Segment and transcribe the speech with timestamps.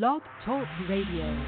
[0.00, 1.44] Blog Talk Radio.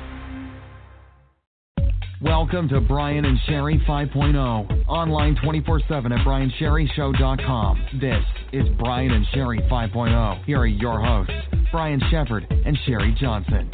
[2.22, 4.86] Welcome to Brian and Sherry 5.0.
[4.86, 7.86] Online 24 7 at BrianSherryShow.com.
[8.00, 8.22] This
[8.52, 10.44] is Brian and Sherry 5.0.
[10.44, 11.32] Here are your hosts,
[11.72, 13.68] Brian Shepard and Sherry Johnson.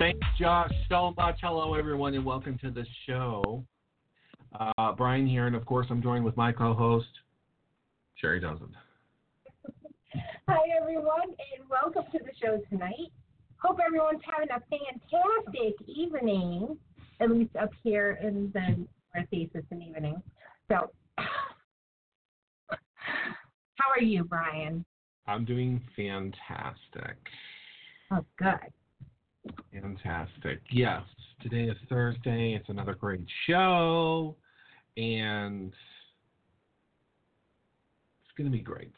[0.00, 1.36] Thanks, Josh, so much.
[1.40, 3.64] Hello, everyone, and welcome to the show.
[4.58, 7.06] Uh, Brian here, and of course, I'm joined with my co host,
[8.16, 8.74] Sherry Johnson.
[10.14, 13.12] Hi, everyone, and welcome to the show tonight.
[13.62, 16.78] Hope everyone's having a fantastic evening,
[17.20, 20.22] at least up here in the Northeast, it's an evening.
[20.68, 21.26] So, how
[23.94, 24.84] are you, Brian?
[25.26, 27.18] I'm doing fantastic.
[28.10, 28.56] Oh, good.
[29.74, 30.60] Fantastic.
[30.70, 31.02] Yes,
[31.42, 32.54] today is Thursday.
[32.54, 34.36] It's another great show,
[34.96, 35.70] and
[38.22, 38.94] it's going to be great.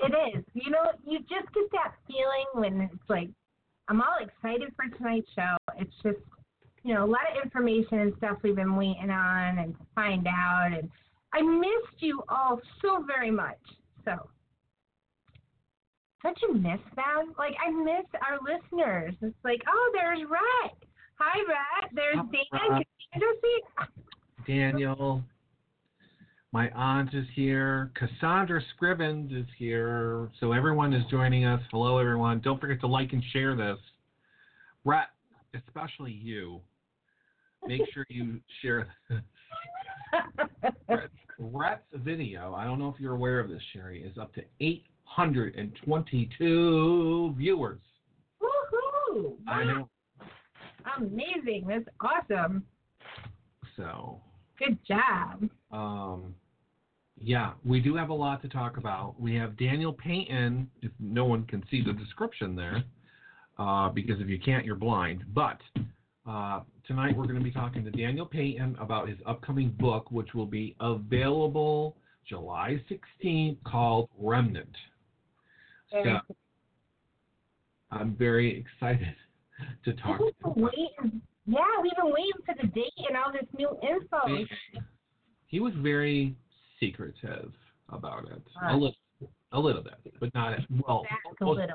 [0.00, 0.44] It is.
[0.54, 3.28] You know, you just get that feeling when it's like,
[3.88, 5.56] I'm all excited for tonight's show.
[5.76, 6.18] It's just,
[6.84, 10.26] you know, a lot of information and stuff we've been waiting on and to find
[10.26, 10.70] out.
[10.72, 10.88] And
[11.32, 13.58] I missed you all so very much.
[14.04, 14.28] So,
[16.22, 17.34] don't you miss them?
[17.38, 19.14] Like, I miss our listeners.
[19.22, 20.76] It's like, oh, there's Rhett.
[21.18, 21.90] Hi, Rhett.
[21.94, 22.70] There's Dan.
[22.70, 22.86] Rhett.
[23.12, 23.60] Can you see?
[24.46, 25.22] Daniel,
[26.52, 27.90] my aunt is here.
[27.94, 30.30] Cassandra Scrivens is here.
[30.40, 31.60] So everyone is joining us.
[31.70, 32.40] Hello, everyone.
[32.40, 33.76] Don't forget to like and share this.
[34.84, 35.10] Rhett,
[35.54, 36.60] especially you,
[37.66, 39.20] make sure you share this.
[41.38, 47.34] Rhett's video, I don't know if you're aware of this, Sherry, is up to 822
[47.36, 47.80] viewers.
[48.42, 49.34] Woohoo!
[49.46, 49.88] I know.
[50.96, 51.66] Amazing.
[51.68, 52.64] That's awesome.
[53.76, 54.20] So,
[54.58, 55.48] Good job.
[55.70, 56.34] Um,
[57.20, 59.20] yeah, we do have a lot to talk about.
[59.20, 62.84] We have Daniel Peyton, if no one can see the description there,
[63.58, 65.24] uh, because if you can't, you're blind.
[65.34, 65.58] But
[66.28, 70.32] uh, tonight we're going to be talking to Daniel Peyton about his upcoming book, which
[70.34, 71.96] will be available
[72.28, 72.80] July
[73.24, 74.68] 16th, called Remnant.
[75.90, 75.98] So,
[77.90, 79.14] I'm very excited
[79.84, 81.10] to talk We've to.
[81.46, 84.44] Yeah, we've been waiting for the date and all this new info.
[85.48, 86.36] He was very
[86.78, 87.52] secretive
[87.88, 88.42] about it.
[88.70, 88.94] A little,
[89.52, 91.02] a little bit, but not as well.
[91.02, 91.66] Back a little.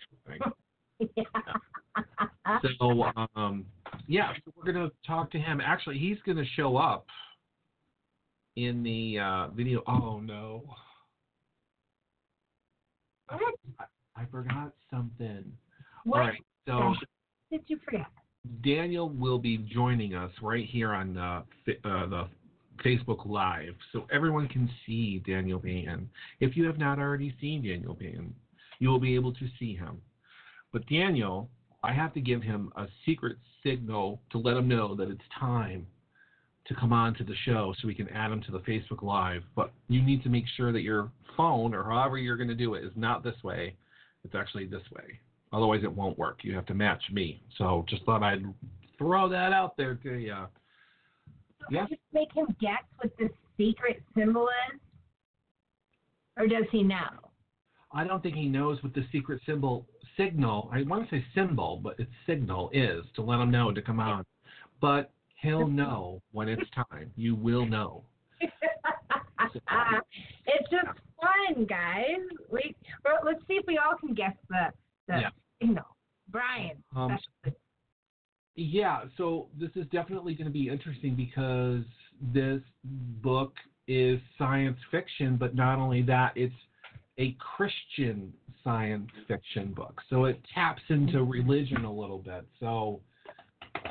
[1.16, 1.24] yeah.
[2.80, 3.66] So, um,
[4.08, 5.62] yeah, so we're gonna talk to him.
[5.62, 7.06] Actually, he's gonna show up
[8.56, 9.82] in the uh, video.
[9.88, 10.64] Oh no,
[13.30, 13.38] I,
[14.16, 15.46] I forgot something.
[16.04, 16.94] What All right, so.
[17.52, 18.08] did you forget?
[18.64, 22.28] Daniel will be joining us right here on uh, fi- uh, the
[22.84, 26.10] Facebook Live, so everyone can see Daniel Peyton.
[26.40, 28.34] If you have not already seen Daniel Peyton,
[28.80, 30.02] you will be able to see him.
[30.72, 31.50] But Daniel,
[31.84, 35.86] I have to give him a secret signal to let him know that it's time
[36.66, 39.44] to come on to the show so we can add him to the Facebook Live.
[39.56, 42.74] But you need to make sure that your phone or however you're going to do
[42.76, 43.76] it is not this way.
[44.24, 45.20] It's actually this way.
[45.52, 46.40] Otherwise, it won't work.
[46.44, 47.42] You have to match me.
[47.58, 48.44] So just thought I'd
[48.98, 50.36] throw that out there to you.
[51.70, 51.88] Yeah.
[51.88, 54.80] Just make him guess what the secret symbol is?
[56.38, 57.32] Or does he know?
[57.92, 59.86] I don't think he knows what the secret symbol
[60.18, 60.70] signal.
[60.74, 64.00] I want to say symbol, but it's signal is to let him know to come
[64.00, 64.26] on.
[64.82, 67.12] But he'll know when it's time.
[67.16, 68.04] You will know.
[68.42, 68.52] it's
[70.72, 70.88] just
[71.22, 72.20] fun, guys.
[72.52, 72.76] We
[73.06, 74.68] well, let's see if we all can guess the
[75.08, 75.30] the Yeah.
[75.68, 75.86] know
[76.30, 76.84] Brian.
[76.96, 77.18] Um.
[78.56, 81.84] Yeah, so this is definitely going to be interesting because
[82.34, 83.54] this book
[83.88, 86.54] is science fiction, but not only that, it's
[87.18, 88.32] a Christian
[88.64, 90.02] science fiction book.
[90.10, 92.46] So it taps into religion a little bit.
[92.60, 93.02] So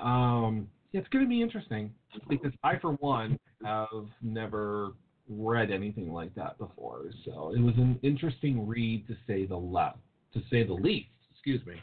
[0.00, 1.92] um, it's going to be interesting
[2.28, 3.88] because I, for one, have
[4.22, 4.92] never
[5.28, 7.04] read anything like that before.
[7.24, 9.94] So it was an interesting read to say the le-
[10.34, 11.08] to say the least.
[11.32, 11.74] Excuse me.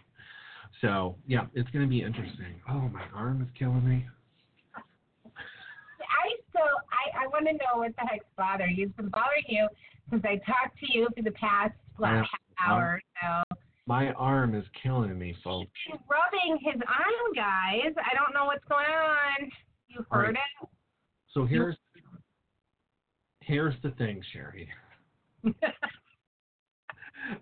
[0.82, 2.62] So yeah, it's going to be interesting.
[2.70, 4.06] Oh, my arm is killing me.
[4.76, 8.88] I still I I want to know what the heck's bothering you.
[8.88, 9.68] It's been bothering you
[10.10, 12.24] since I talked to you for the past Yeah.
[12.24, 13.56] half hour or so.
[13.86, 15.70] My arm is killing me, folks.
[15.86, 17.94] He's been rubbing his arm, guys.
[17.98, 19.50] I don't know what's going on.
[19.90, 20.70] You heard right.
[21.34, 21.76] So here's
[23.42, 24.70] here's the thing, Sherry.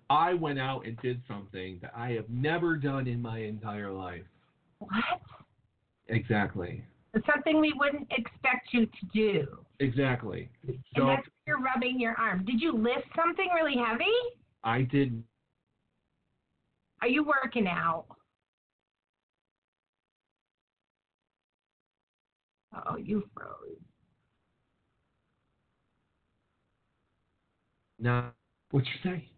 [0.10, 4.24] I went out and did something that I have never done in my entire life.
[4.80, 4.92] what?
[6.07, 6.84] Exactly.
[7.34, 9.48] Something we wouldn't expect you to do.
[9.80, 10.50] Exactly.
[10.68, 12.45] and So that's you're rubbing your arm.
[12.45, 14.06] Did you lift something really heavy?
[14.63, 15.24] I did
[17.01, 18.06] Are you working out?
[22.86, 23.78] Oh, you froze.
[28.00, 28.36] not
[28.72, 29.30] What'd you say?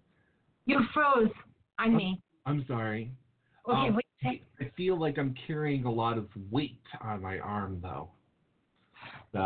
[0.69, 1.31] You froze
[1.79, 2.21] on me.
[2.45, 3.11] I'm sorry.
[3.67, 4.43] Okay, Um, say?
[4.59, 8.11] I feel like I'm carrying a lot of weight on my arm though.
[9.33, 9.39] So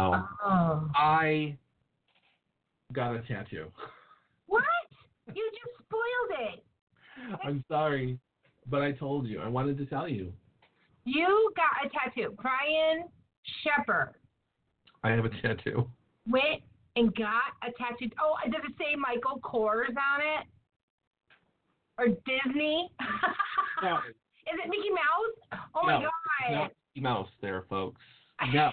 [0.44, 0.90] Oh.
[0.96, 1.58] I
[2.92, 3.72] got a tattoo.
[4.48, 4.64] What?
[5.34, 7.38] You just spoiled it.
[7.46, 8.20] I'm sorry,
[8.68, 9.40] but I told you.
[9.40, 10.34] I wanted to tell you.
[11.06, 12.36] You got a tattoo.
[12.42, 13.06] Brian
[13.64, 14.16] Shepard
[15.02, 15.90] I have a tattoo.
[16.28, 16.62] went
[16.98, 18.10] and got a tattoo.
[18.22, 20.46] Oh, does it say Michael Kors on it?
[21.98, 22.90] Or Disney?
[23.82, 25.60] No, Is it Mickey Mouse?
[25.76, 26.52] Oh my No, god.
[26.52, 28.00] not Mickey Mouse there, folks.
[28.54, 28.72] No.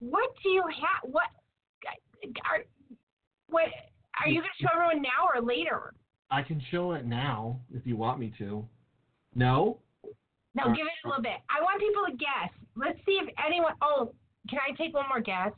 [0.00, 1.10] what do you have?
[1.10, 1.24] What?
[2.50, 2.64] Are,
[3.48, 3.64] what?
[4.20, 5.92] Are you gonna show everyone now or later?
[6.30, 8.64] I can show it now if you want me to.
[9.34, 9.78] No?
[10.54, 11.38] No, Uh, give it a little bit.
[11.50, 12.50] I want people to guess.
[12.76, 13.74] Let's see if anyone.
[13.82, 14.12] Oh,
[14.48, 15.52] can I take one more guess?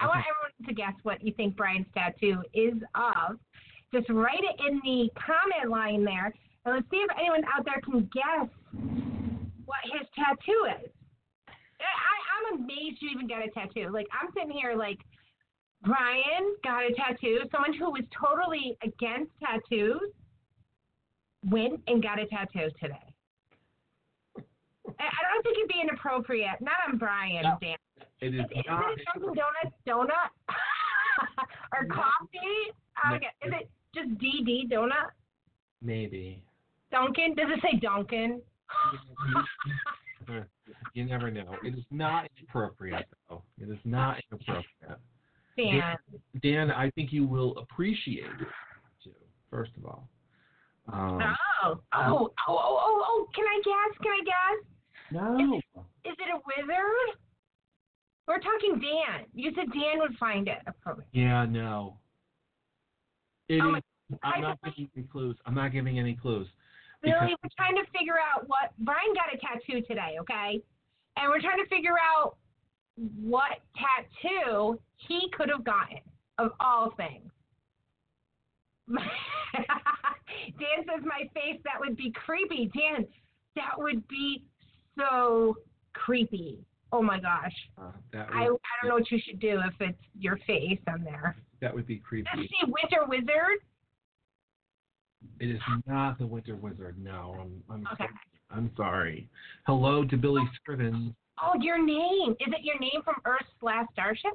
[0.00, 3.38] I want everyone to guess what you think Brian's tattoo is of.
[3.92, 6.32] Just write it in the comment line there,
[6.64, 8.48] and let's see if anyone out there can guess
[9.64, 10.90] what his tattoo is.
[11.80, 13.90] I, I'm amazed you even got a tattoo.
[13.92, 14.98] Like I'm sitting here like
[15.82, 17.40] Brian got a tattoo.
[17.50, 20.12] Someone who was totally against tattoos
[21.48, 23.00] went and got a tattoo today.
[24.98, 26.60] I don't think it'd be inappropriate.
[26.60, 27.56] Not on Brian, No.
[27.60, 27.76] Dan.
[28.20, 28.92] It is Is not.
[28.92, 30.30] it a Dunkin' Donuts donut
[31.72, 32.72] or coffee?
[33.02, 35.10] Uh, is it just DD donut?
[35.82, 36.42] Maybe.
[36.90, 37.34] Dunkin'?
[37.34, 38.40] Does it say Dunkin'?
[40.94, 41.56] You never know.
[41.64, 43.42] It is not inappropriate, though.
[43.60, 44.98] It is not inappropriate.
[45.56, 45.96] Dan.
[46.42, 48.46] Dan, I think you will appreciate it,
[49.02, 49.10] too,
[49.50, 50.08] first of all.
[50.92, 51.34] Um, Oh.
[51.62, 53.98] Oh, oh, oh, oh, oh, can I guess?
[54.02, 54.66] Can I guess?
[55.12, 55.56] no.
[56.04, 57.18] Is it a wizard?
[58.26, 59.26] We're talking Dan.
[59.34, 61.08] You said Dan would find it appropriate.
[61.12, 61.98] Yeah, no.
[63.50, 63.82] It Oh is.
[64.22, 65.36] I'm not giving any clues.
[65.44, 66.46] I'm not giving any clues.
[67.02, 70.62] Really, we're trying to figure out what Brian got a tattoo today, okay?
[71.16, 72.36] And we're trying to figure out
[72.96, 75.98] what tattoo he could have gotten
[76.38, 77.30] of all things.
[78.88, 78.98] Dan
[80.86, 82.70] says my face that would be creepy.
[82.74, 83.06] Dan,
[83.56, 84.44] that would be
[84.96, 85.56] so
[85.94, 86.58] creepy.
[86.92, 87.54] Oh my gosh.
[87.78, 91.36] Uh, I, I don't know what you should do if it's your face on there.
[91.60, 92.28] that would be creepy.
[92.34, 93.58] Does it say Winter Wizard?
[95.38, 96.96] It is not the Winter Wizard.
[97.02, 97.62] No, I'm.
[97.70, 97.86] I'm.
[97.92, 98.06] Okay.
[98.50, 99.28] I'm sorry.
[99.66, 101.14] Hello to Billy Scriven.
[101.42, 102.32] Oh, your name.
[102.40, 104.32] Is it your name from Earth's last starship?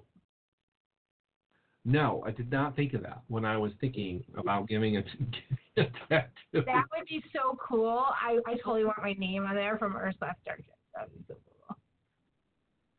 [1.84, 5.01] No, I did not think of that when I was thinking about giving a,
[5.75, 6.30] giving a tattoo.
[6.66, 8.06] That would be so cool.
[8.22, 10.65] I, I totally want my name on there from Earth's last starship.
[10.96, 11.55] That would be so cool.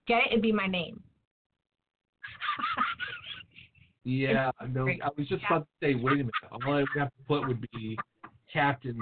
[0.06, 0.28] Get it?
[0.32, 1.02] It'd be my name.
[4.08, 6.32] Yeah, no, I was just about to say, wait a minute.
[6.52, 7.98] All I would have to put would be
[8.52, 8.96] Captain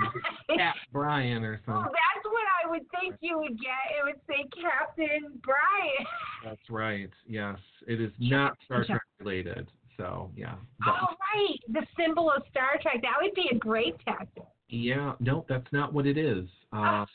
[0.57, 1.93] Cap Brian or Oh, something.
[1.93, 3.99] that's what I would think you would get.
[4.01, 6.07] It would say Captain Brian.
[6.45, 7.11] That's right.
[7.27, 9.69] Yes, it is not Star Trek related.
[9.99, 11.59] So yeah, but, Oh, right.
[11.69, 13.03] The symbol of Star Trek.
[13.03, 14.47] That would be a great tattoo.
[14.75, 15.13] Yeah.
[15.21, 16.47] No, that's not what it is.
[16.75, 17.07] Uh,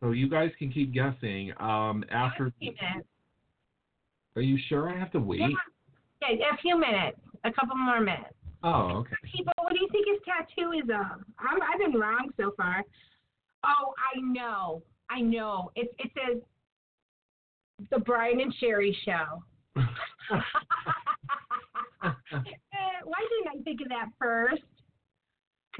[0.00, 1.52] so you guys can keep guessing.
[1.60, 2.48] Um, after.
[2.48, 3.06] A few minutes.
[4.34, 5.38] Are you sure I have to wait?
[5.38, 6.28] Yeah.
[6.32, 7.16] yeah, a few minutes.
[7.44, 8.34] A couple more minutes.
[8.64, 9.14] Oh, okay.
[9.32, 11.22] People, what do you think his tattoo is of?
[11.38, 12.82] I'm, I've been wrong so far.
[13.64, 14.82] Oh, I know.
[15.08, 15.70] I know.
[15.76, 16.42] It, it says
[17.92, 19.44] the Brian and Sherry show.
[22.02, 24.62] Eh, Why didn't I think of that first?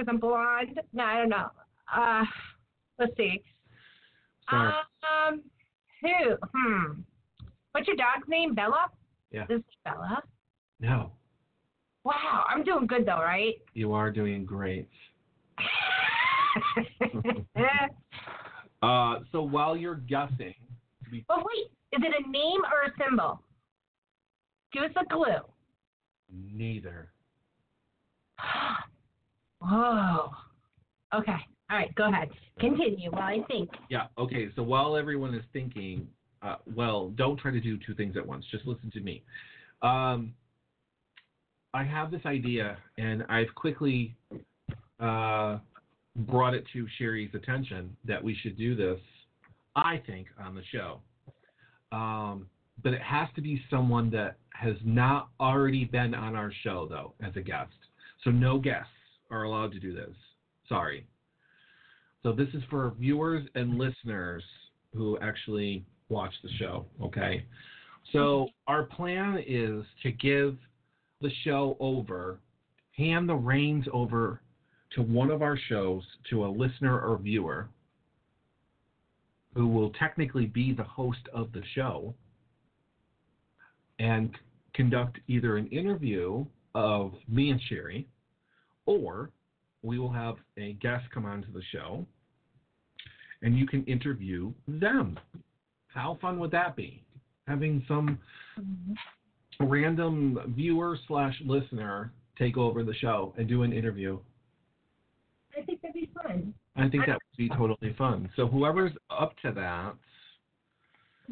[0.00, 0.80] Because I'm blonde?
[0.95, 1.49] No, I don't know.
[1.95, 2.25] Uh,
[2.99, 3.42] let's see.
[4.49, 4.73] Sorry.
[5.28, 5.42] Um,
[6.00, 6.37] who?
[6.54, 7.00] Hmm.
[7.73, 8.54] What's your dog's name?
[8.54, 8.87] Bella?
[9.30, 9.45] Yeah.
[9.47, 10.23] This is Bella.
[10.80, 11.12] No,
[12.02, 13.57] Wow, I'm doing good though, right?
[13.75, 14.88] you are doing great.
[18.83, 20.54] Uh, so while you're guessing,
[21.12, 23.42] we, But wait, is it a name or a symbol?
[24.73, 25.45] Give us a clue.
[26.33, 27.12] neither.
[29.62, 30.31] Oh.
[31.14, 31.33] Okay.
[31.71, 31.95] All right.
[31.95, 32.29] Go ahead.
[32.59, 33.71] Continue while I think.
[33.88, 34.07] Yeah.
[34.19, 34.49] Okay.
[34.57, 36.07] So while everyone is thinking,
[36.43, 38.45] uh, well, don't try to do two things at once.
[38.50, 39.23] Just listen to me.
[39.83, 40.35] Um,
[41.73, 44.17] I have this idea, and I've quickly
[44.99, 45.59] uh,
[46.17, 48.99] brought it to Sherry's attention that we should do this.
[49.76, 51.00] I think on the show,
[51.93, 52.47] um,
[52.83, 57.14] but it has to be someone that has not already been on our show though
[57.25, 57.71] as a guest.
[58.25, 58.90] So no guests
[59.31, 60.15] are allowed to do this.
[60.69, 61.07] Sorry.
[62.23, 64.43] So this is for viewers and listeners
[64.95, 66.85] who actually watch the show.
[67.03, 67.45] Okay.
[68.13, 70.57] So our plan is to give
[71.21, 72.41] the show over,
[72.97, 74.41] hand the reins over
[74.95, 77.69] to one of our shows to a listener or viewer
[79.55, 82.15] who will technically be the host of the show
[83.99, 84.31] and
[84.75, 86.45] conduct either an interview
[86.75, 88.07] of me and Sherry
[88.87, 89.31] or
[89.83, 92.05] we will have a guest come onto the show
[93.43, 95.19] and you can interview them.
[95.89, 97.03] How fun would that be?
[97.49, 98.19] Having some
[99.59, 104.19] random viewer slash listener take over the show and do an interview.
[105.57, 106.55] I think that'd be fun.
[106.77, 108.31] I think that would be totally fun.
[108.37, 109.95] So whoever's up to that,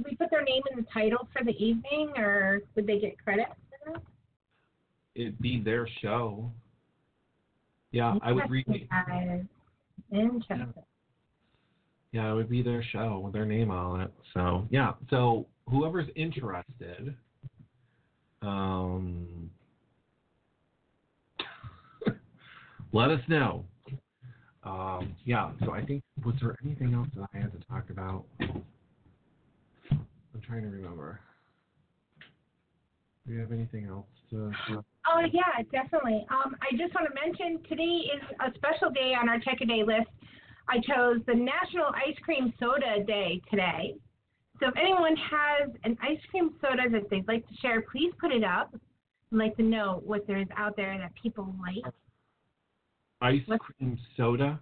[0.04, 3.46] we put their name in the title for the evening, or would they get credit
[3.70, 4.02] for that?
[5.18, 6.50] it'd be their show.
[7.90, 8.66] Yeah, I would read.
[10.10, 10.74] Interesting.
[12.12, 14.12] Yeah, it would be their show with their name on it.
[14.34, 17.14] So yeah, so whoever's interested,
[18.42, 19.50] um,
[22.92, 23.64] let us know.
[24.64, 28.24] Um, yeah, so I think was there anything else that I had to talk about?
[28.40, 28.64] I'm
[30.46, 31.20] trying to remember.
[33.28, 34.50] Do you have anything else to?
[34.70, 36.24] Oh yeah, definitely.
[36.30, 39.66] Um, I just want to mention today is a special day on our check a
[39.66, 40.08] day list.
[40.66, 43.96] I chose the National Ice Cream Soda Day today.
[44.60, 48.32] So if anyone has an ice cream soda that they'd like to share, please put
[48.32, 48.74] it up.
[48.74, 51.92] I'd like to know what there is out there that people like.
[53.20, 53.60] Ice What?
[53.60, 54.58] cream soda.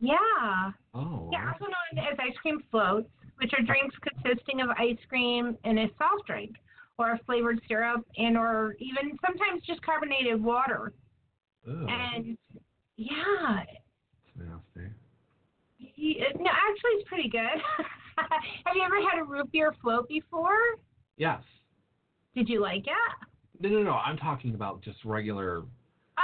[0.00, 0.72] Yeah.
[0.94, 1.28] Oh.
[1.32, 5.78] Yeah, also known as ice cream floats, which are drinks consisting of ice cream and
[5.78, 6.56] a soft drink,
[7.08, 10.92] or flavored syrup, and or even sometimes just carbonated water.
[11.68, 12.36] Ugh, And
[12.96, 13.64] yeah,
[14.36, 14.92] that's nasty.
[15.80, 17.40] y- no, actually, it's pretty good.
[18.66, 20.58] Have you ever had a root beer float before?
[21.16, 21.42] Yes.
[22.34, 23.28] Did you like it?
[23.60, 23.92] No, no, no.
[23.92, 25.62] I'm talking about just regular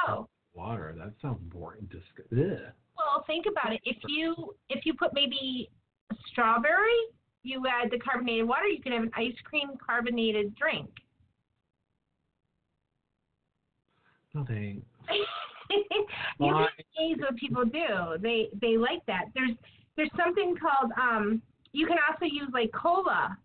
[0.07, 0.95] Oh, water.
[0.97, 1.89] That sounds boring.
[1.89, 2.73] Disg- Ugh.
[2.97, 3.81] well, think about it.
[3.85, 5.71] If you if you put maybe
[6.11, 6.97] a strawberry,
[7.47, 10.91] you add the carbonated water, you can have an ice cream carbonated drink.
[14.35, 14.79] No, they.
[15.71, 15.95] you
[16.39, 16.67] Why?
[16.97, 18.19] can what people do.
[18.21, 19.27] They they like that.
[19.35, 19.53] There's
[19.97, 21.41] there's something called um.
[21.73, 23.37] You can also use like cola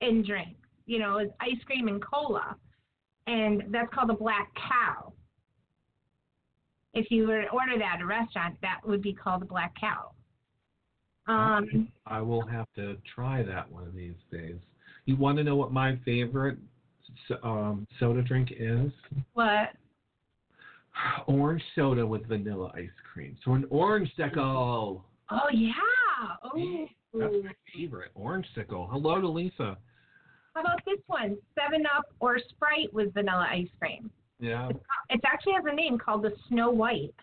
[0.00, 0.60] in drinks.
[0.86, 2.56] You know, it's ice cream and cola,
[3.26, 5.12] and that's called a black cow.
[6.94, 9.74] If you were to order that at a restaurant, that would be called a black
[9.78, 10.12] cow.
[11.28, 14.56] Um, I will have to try that one of these days.
[15.04, 16.58] You want to know what my favorite
[17.42, 18.90] um, soda drink is?
[19.34, 19.70] what?
[21.26, 23.36] Orange soda with vanilla ice cream.
[23.44, 25.04] So an orange sickle.
[25.30, 25.72] Oh yeah.
[26.42, 26.86] Oh.
[27.14, 28.10] That's my favorite.
[28.14, 28.88] Orange sickle.
[28.90, 29.76] Hello to Lisa.
[30.54, 31.36] How about this one?
[31.54, 34.10] Seven Up or Sprite with vanilla ice cream.
[34.40, 34.68] Yeah.
[35.10, 37.14] It actually has a name called the Snow White.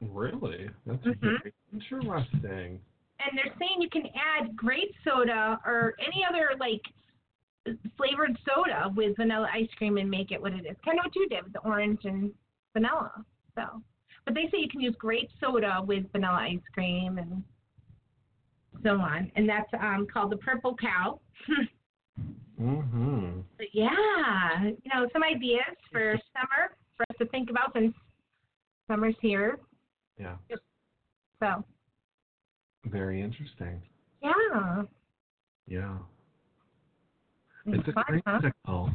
[0.00, 0.70] Really?
[0.86, 1.20] That's Mhm.
[1.20, 2.80] very interesting.
[3.22, 6.80] and they're saying you can add grape soda or any other like
[7.96, 10.74] flavored soda with vanilla ice cream and make it what it is.
[10.84, 12.32] Kind of what you did with the orange and
[12.72, 13.12] vanilla.
[13.54, 13.82] So,
[14.24, 17.44] but they say you can use grape soda with vanilla ice cream and
[18.82, 21.20] so on, and that's um, called the Purple Cow.
[22.60, 23.40] Mm-hmm.
[23.56, 27.94] But yeah, you know, some ideas for summer for us to think about since
[28.86, 29.58] summer's here.
[30.20, 30.36] Yeah.
[31.40, 31.64] So,
[32.84, 33.80] Very interesting.
[34.22, 34.82] yeah.
[35.66, 35.96] Yeah.
[37.66, 38.40] It's It's a fun, huh?
[38.68, 38.94] creamsicle.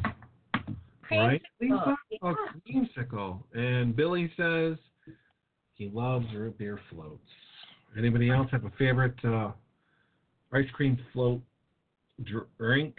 [1.10, 1.42] Right?
[1.60, 2.34] Creamsicle, yeah.
[2.68, 3.42] Creamsicle.
[3.54, 4.76] And Billy says
[5.74, 7.26] he loves root beer floats.
[7.98, 9.50] Anybody else have a favorite uh,
[10.52, 11.40] ice cream float
[12.24, 12.94] dr- drink?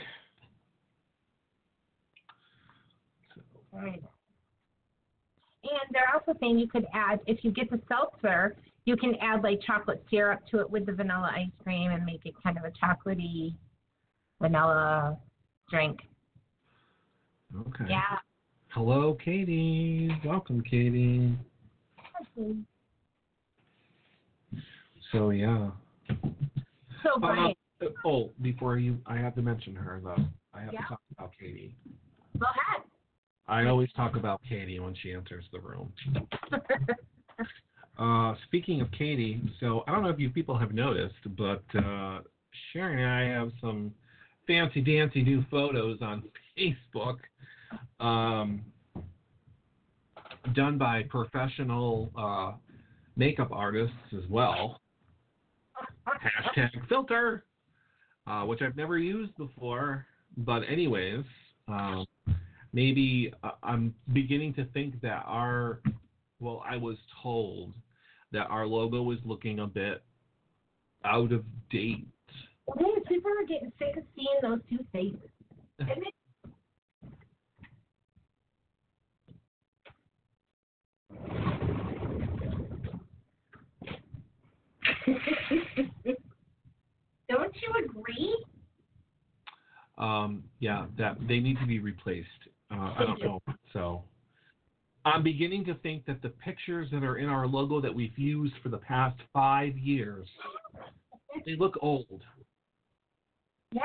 [3.71, 4.01] Right.
[5.69, 8.55] And they're also saying you could add, if you get the seltzer,
[8.85, 12.25] you can add like chocolate syrup to it with the vanilla ice cream and make
[12.25, 13.53] it kind of a chocolatey
[14.41, 15.17] vanilla
[15.69, 15.99] drink.
[17.67, 17.85] Okay.
[17.89, 18.19] Yeah.
[18.69, 20.09] Hello, Katie.
[20.23, 21.33] Welcome, Katie.
[25.11, 25.71] So yeah.
[27.03, 30.23] So Brian, Uh, oh, before you, I have to mention her though.
[30.53, 30.81] I have Yeah.
[30.81, 31.75] to talk about Katie.
[32.39, 32.83] go ahead.
[33.47, 35.93] I always talk about Katie when she enters the room.
[37.99, 42.19] Uh, speaking of Katie, so I don't know if you people have noticed, but uh,
[42.71, 43.91] Sharon and I have some
[44.45, 46.21] fancy dancy new photos on
[46.55, 47.17] Facebook,
[47.99, 48.61] um,
[50.53, 52.51] done by professional uh,
[53.15, 54.79] makeup artists as well.
[56.07, 57.45] Hashtag filter,
[58.27, 60.05] uh, which I've never used before,
[60.37, 61.23] but anyways,
[61.67, 62.05] um,
[62.73, 65.81] maybe uh, I'm beginning to think that our
[66.39, 67.73] well, I was told
[68.31, 70.03] that our logo was looking a bit
[71.03, 72.07] out of date.
[72.75, 75.19] Man, people are getting sick of seeing those two faces.
[87.29, 88.45] Don't you agree?
[89.97, 92.27] Um, yeah, that they need to be replaced.
[92.71, 93.39] Uh, I don't know.
[93.73, 94.03] So
[95.05, 98.55] I'm beginning to think that the pictures that are in our logo that we've used
[98.61, 100.27] for the past five years,
[101.45, 102.23] they look old.
[103.71, 103.83] Yeah,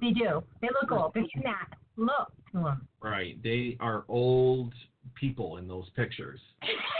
[0.00, 0.42] they do.
[0.60, 1.14] They look old.
[1.14, 2.88] They cannot look to them.
[3.00, 3.42] Right.
[3.42, 4.72] They are old
[5.14, 6.40] people in those pictures.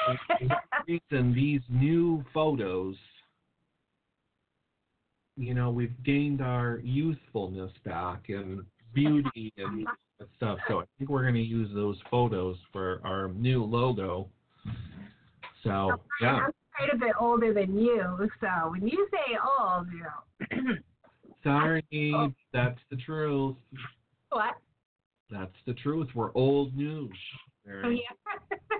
[0.09, 2.97] And for some reason, these new photos,
[5.37, 8.63] you know, we've gained our youthfulness back and
[8.95, 9.87] beauty and
[10.37, 10.59] stuff.
[10.69, 14.29] So I think we're going to use those photos for our new logo.
[15.65, 16.47] So, yeah.
[16.47, 20.03] I'm quite a bit older than you, so when you say old, you
[20.67, 20.75] know.
[21.45, 23.57] Sorry, that's the truth.
[24.31, 24.55] what?
[25.31, 26.09] That's the truth.
[26.15, 27.17] We're old news.
[27.85, 28.57] Oh, yeah.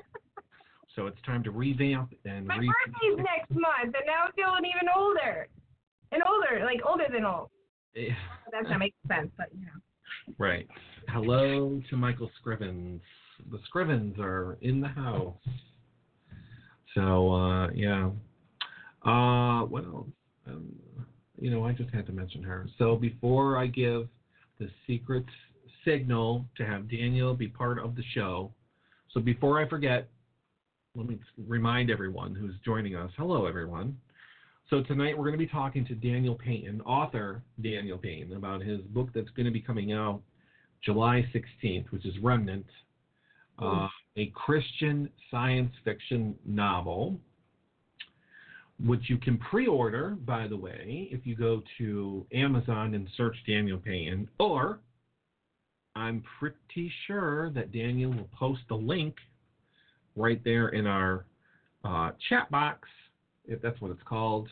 [0.95, 4.65] So it's time to revamp and My re- birthday's next month, and now I'm feeling
[4.69, 5.49] even older.
[6.13, 7.49] And older, like older than old.
[7.97, 8.13] Eh,
[8.53, 9.81] That's not making sense, but you know.
[10.39, 10.67] Right.
[11.09, 13.01] Hello to Michael Scrivens.
[13.51, 15.35] The Scrivens are in the house.
[16.95, 18.11] So uh, yeah.
[19.05, 20.07] Uh, else?
[20.47, 20.73] Um,
[21.41, 22.69] you know, I just had to mention her.
[22.79, 24.09] So before I give
[24.61, 25.25] the secret
[25.85, 28.53] signal to have Daniel be part of the show,
[29.13, 30.09] so before I forget,
[30.95, 33.11] let me remind everyone who's joining us.
[33.17, 33.97] Hello, everyone.
[34.73, 38.81] So tonight we're going to be talking to Daniel Peyton, author Daniel Peyton, about his
[38.81, 40.23] book that's going to be coming out
[40.83, 42.65] July 16th, which is Remnant,
[43.59, 47.21] uh, a Christian science fiction novel,
[48.83, 53.77] which you can pre-order, by the way, if you go to Amazon and search Daniel
[53.77, 54.79] Peyton, or
[55.95, 59.17] I'm pretty sure that Daniel will post the link
[60.17, 61.27] right there in our
[61.85, 62.89] uh, chat box,
[63.45, 64.49] if that's what it's called,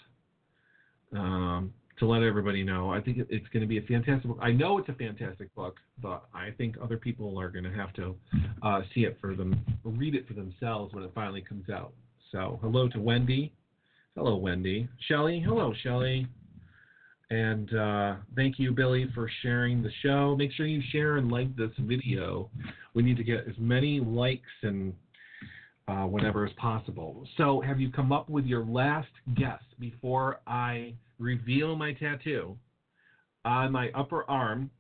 [1.17, 2.91] um, to let everybody know.
[2.91, 4.39] I think it's going to be a fantastic book.
[4.41, 7.93] I know it's a fantastic book, but I think other people are going to have
[7.95, 8.17] to
[8.63, 11.93] uh, see it for them, read it for themselves when it finally comes out.
[12.33, 13.53] So, hello to Wendy.
[14.17, 14.89] Hello, Wendy.
[15.09, 15.41] Shelly.
[15.41, 16.27] Hello, Shelly.
[17.31, 20.35] And uh, thank you, Billy, for sharing the show.
[20.37, 22.51] Make sure you share and like this video.
[22.95, 24.93] We need to get as many likes and
[25.91, 27.27] uh, whatever is possible.
[27.37, 32.57] So, have you come up with your last guess before I reveal my tattoo
[33.45, 34.71] on my upper arm?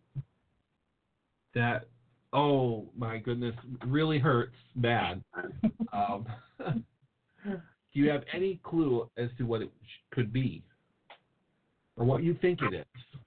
[1.54, 1.88] That,
[2.32, 3.54] oh my goodness,
[3.86, 5.22] really hurts bad.
[5.92, 6.24] Um,
[7.44, 7.58] do
[7.94, 9.72] you have any clue as to what it
[10.12, 10.62] could be?
[11.96, 13.18] Or what you think it is?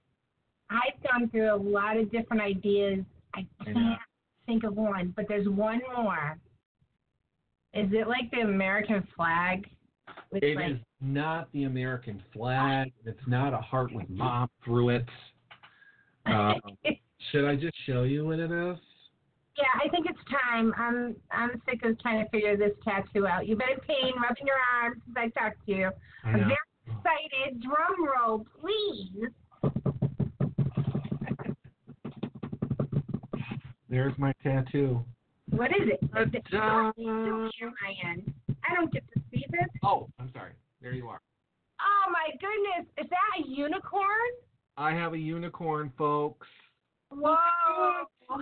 [0.70, 3.04] I've gone through a lot of different ideas.
[3.34, 3.98] I I can't
[4.46, 6.38] think of one, but there's one more.
[7.74, 9.66] Is it like the American flag?
[10.32, 12.92] It like, is not the American flag.
[13.04, 15.06] It's not a heart with mom through it.
[16.26, 16.58] Um,
[17.30, 18.78] should I just show you what it is?
[19.58, 20.72] Yeah, I think it's time.
[20.78, 23.46] I'm I'm sick of trying to figure this tattoo out.
[23.46, 25.90] You've been in pain, rubbing your arms since I talked to you.
[26.24, 26.56] I'm very
[26.86, 27.62] excited.
[27.62, 29.28] Drum roll, please.
[33.90, 35.04] There's my tattoo.
[35.56, 36.02] What is it?
[36.02, 36.92] Is it Ta-da.
[36.96, 38.32] Don't show my end.
[38.68, 39.68] I don't get to see this.
[39.84, 40.52] Oh, I'm sorry.
[40.82, 41.20] There you are.
[41.80, 42.92] Oh my goodness!
[42.98, 44.32] Is that a unicorn?
[44.76, 46.48] I have a unicorn, folks.
[47.10, 47.36] Whoa!
[48.30, 48.38] Oh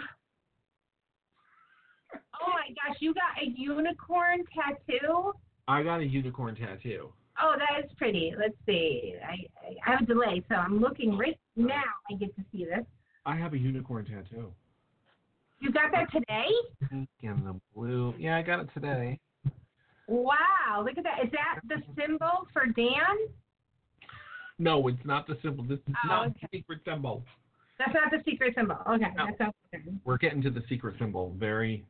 [2.49, 5.33] my gosh, you got a unicorn tattoo?
[5.69, 7.13] I got a unicorn tattoo.
[7.41, 8.35] Oh, that is pretty.
[8.39, 9.15] Let's see.
[9.23, 9.35] I,
[9.67, 11.83] I have a delay, so I'm looking oh, right now.
[12.11, 12.85] I get to see this.
[13.27, 14.53] I have a unicorn tattoo.
[15.63, 16.49] You got that today?
[16.91, 18.13] Pink and the blue.
[18.19, 19.21] Yeah, I got it today.
[20.09, 21.25] Wow, look at that.
[21.25, 22.97] Is that the symbol for Dan?
[24.59, 25.63] No, it's not the symbol.
[25.65, 26.49] This is Oh, not okay.
[26.51, 27.25] the secret symbol.
[27.79, 28.77] That's not the secret symbol.
[28.89, 29.27] Okay, No.
[29.39, 30.01] that's good.
[30.05, 31.85] We're getting to the secret symbol very,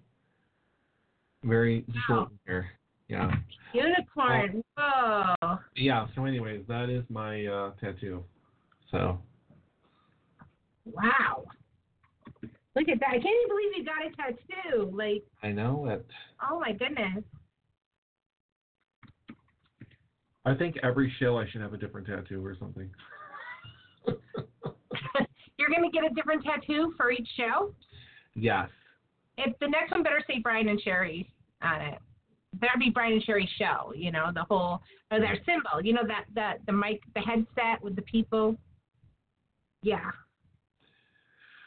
[1.43, 2.69] very short here.
[3.09, 3.35] Yeah.
[3.73, 4.63] Unicorn.
[4.77, 5.59] Whoa.
[5.77, 6.07] Yeah.
[6.15, 8.23] So, anyways, that is my uh, tattoo.
[8.91, 9.19] So,
[10.85, 11.45] Wow.
[12.75, 13.09] Look at that.
[13.11, 14.91] I can't even believe you got a tattoo.
[14.97, 16.07] Like, I know it.
[16.51, 17.25] oh my goodness.
[20.45, 22.91] I think every show I should have a different tattoo or something.
[25.59, 27.75] You're going to get a different tattoo for each show?
[28.35, 28.69] yes.
[29.39, 31.33] If the next one better say Brian and Sherry
[31.63, 31.99] on it.
[32.55, 35.83] Better be Brian and Sherry show, you know, the whole or their symbol.
[35.83, 38.57] You know that that the mic the headset with the people.
[39.83, 40.11] Yeah.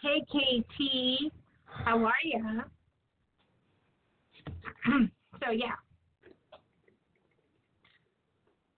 [0.05, 1.31] Hey KT,
[1.65, 2.61] how are ya?
[5.43, 5.71] so yeah.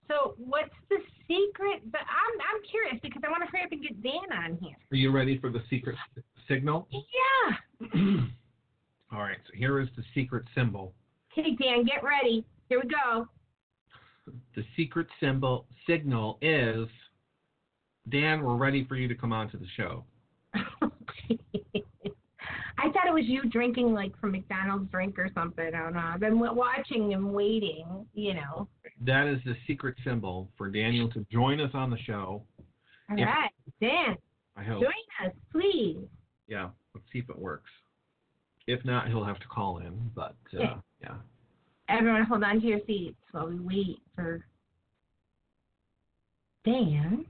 [0.08, 1.82] So what's the secret?
[1.92, 4.78] But I'm I'm curious because I want to hurry up and get Dan on here.
[4.90, 6.88] Are you ready for the secret s- signal?
[6.92, 7.90] Yeah.
[9.12, 9.38] All right.
[9.48, 10.94] So here is the secret symbol.
[11.38, 12.46] Okay, Dan, get ready.
[12.70, 13.28] Here we go.
[14.56, 16.88] The secret symbol signal is
[18.08, 18.44] Dan.
[18.44, 20.06] We're ready for you to come on to the show.
[22.80, 25.66] I thought it was you drinking like from McDonald's drink or something.
[25.66, 26.00] I don't know.
[26.14, 28.68] I've been watching and waiting, you know.
[29.06, 32.44] That is the secret symbol for Daniel to join us on the show.
[33.10, 33.26] All Yeah.
[33.34, 34.16] right, Dan,
[34.56, 34.82] I hope.
[34.84, 35.98] join us, please.
[36.48, 36.70] Yeah.
[36.94, 37.70] Let's see if it works.
[38.68, 40.12] If not, he'll have to call in.
[40.16, 40.76] But uh, Yeah.
[41.02, 41.16] yeah.
[41.90, 44.46] Everyone, hold on to your seats while we wait for
[46.66, 47.26] Dan.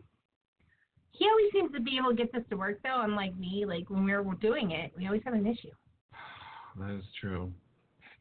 [1.17, 3.01] He always seems to be able to get this to work, though.
[3.01, 5.71] Unlike me, like when we were doing it, we always have an issue.
[6.79, 7.51] That is true.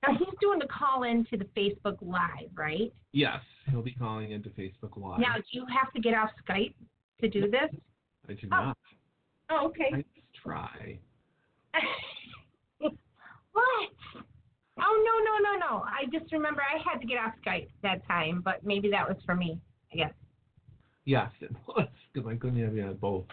[0.02, 2.90] Now he's doing the call in to the Facebook Live, right?
[3.12, 5.20] Yes, he'll be calling into Facebook Live.
[5.20, 6.72] Now, do you have to get off Skype
[7.20, 7.68] to do this?
[8.28, 8.56] I do Oh.
[8.64, 8.78] not.
[9.50, 9.90] Oh, okay.
[9.92, 10.98] I just try.
[12.78, 13.90] what?
[14.78, 15.84] Oh no no no no!
[15.84, 19.16] I just remember I had to get off Skype that time, but maybe that was
[19.24, 19.58] for me.
[19.92, 20.12] I guess.
[21.06, 23.24] Yes, it was because I couldn't have you both.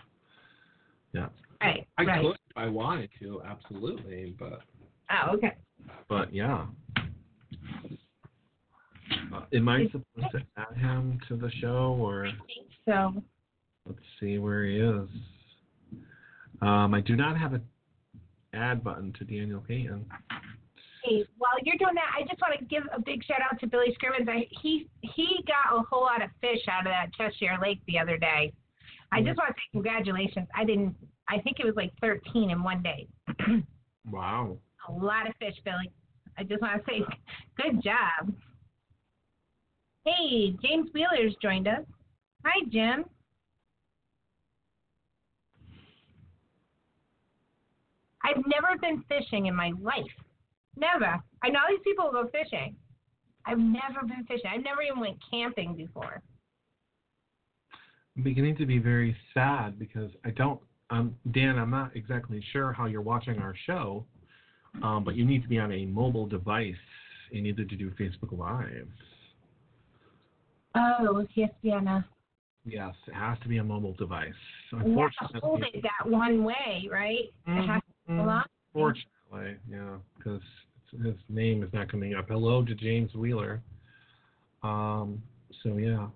[1.11, 1.27] Yeah,
[1.61, 1.85] Right.
[1.97, 2.21] I right.
[2.21, 4.61] could if I wanted to, absolutely, but
[5.09, 5.53] Oh okay.
[6.07, 6.65] but yeah.
[9.33, 13.13] Uh, am I supposed to add him to the show, or I think so.
[13.87, 15.09] let's see where he is?
[16.61, 17.63] Um, I do not have an
[18.53, 20.05] add button to Daniel Peyton.
[21.03, 23.67] Hey, while you're doing that, I just want to give a big shout out to
[23.67, 24.29] Billy Scrivens.
[24.29, 27.99] I, he he got a whole lot of fish out of that Cheshire Lake the
[27.99, 28.53] other day.
[29.11, 29.43] I just mm.
[29.43, 30.47] want to say congratulations.
[30.55, 30.95] I didn't.
[31.29, 33.07] I think it was like 13 in one day.
[34.05, 34.57] Wow.
[34.89, 35.89] a lot of fish, Billy.
[36.37, 37.05] I just want to say,
[37.55, 38.33] good job.
[40.05, 41.85] Hey, James Wheeler's joined us.
[42.43, 43.05] Hi, Jim.
[48.25, 50.03] I've never been fishing in my life.
[50.75, 51.21] Never.
[51.43, 52.75] I know these people go fishing.
[53.45, 54.49] I've never been fishing.
[54.53, 56.21] I've never even went camping before.
[58.15, 60.59] I'm beginning to be very sad because I don't.
[60.89, 64.05] Um, Dan, I'm not exactly sure how you're watching our show,
[64.83, 66.75] um, but you need to be on a mobile device
[67.31, 68.87] in order to do Facebook Live.
[70.75, 72.05] Oh, yes, Diana.
[72.65, 74.33] Yes, it has to be a mobile device.
[74.71, 77.31] You have to Unfortunately, hold it that one way, right?
[77.47, 78.17] It has to Mhm.
[78.17, 78.45] hold on.
[78.71, 80.41] Fortunately, yeah, because
[81.03, 82.27] his name is not coming up.
[82.29, 83.61] Hello to James Wheeler.
[84.61, 85.21] Um,
[85.63, 86.07] so yeah.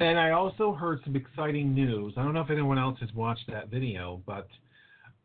[0.00, 2.14] And I also heard some exciting news.
[2.16, 4.46] I don't know if anyone else has watched that video, but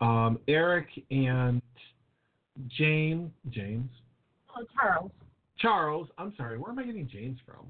[0.02, 1.62] um, Eric and
[2.70, 3.90] Jane, James,
[4.56, 5.12] Oh, Charles.
[5.58, 6.08] Charles.
[6.18, 7.66] I'm sorry, where am I getting James from?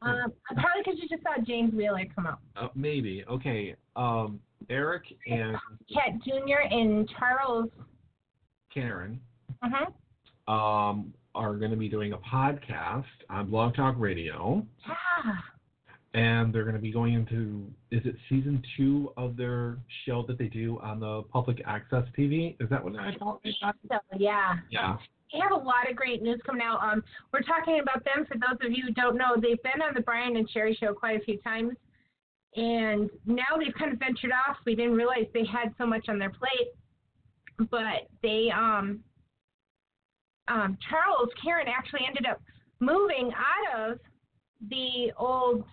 [0.00, 2.38] Um, probably because you just saw James Wheeler come out.
[2.56, 3.24] Uh, maybe.
[3.28, 3.74] Okay.
[3.96, 4.38] Um,
[4.70, 5.56] Eric and
[5.92, 6.60] Cat Jr.
[6.70, 7.68] and Charles.
[8.80, 9.20] Karen
[9.62, 10.52] Uh-huh.
[10.52, 15.34] um, are going to be doing a podcast on Blog Talk Radio, Yeah.
[16.14, 20.38] and they're going to be going into is it season two of their show that
[20.38, 22.56] they do on the public access TV?
[22.60, 23.40] Is that what I thought?
[23.44, 24.56] So, yeah.
[24.70, 24.96] Yeah.
[25.32, 26.82] They have a lot of great news coming out.
[26.82, 28.24] Um, we're talking about them.
[28.26, 30.94] For those of you who don't know, they've been on the Brian and Sherry show
[30.94, 31.72] quite a few times,
[32.56, 34.56] and now they've kind of ventured off.
[34.64, 36.68] We didn't realize they had so much on their plate,
[37.70, 39.00] but they um,
[40.48, 42.40] um, Charles Karen actually ended up
[42.80, 43.98] moving out of
[44.70, 45.64] the old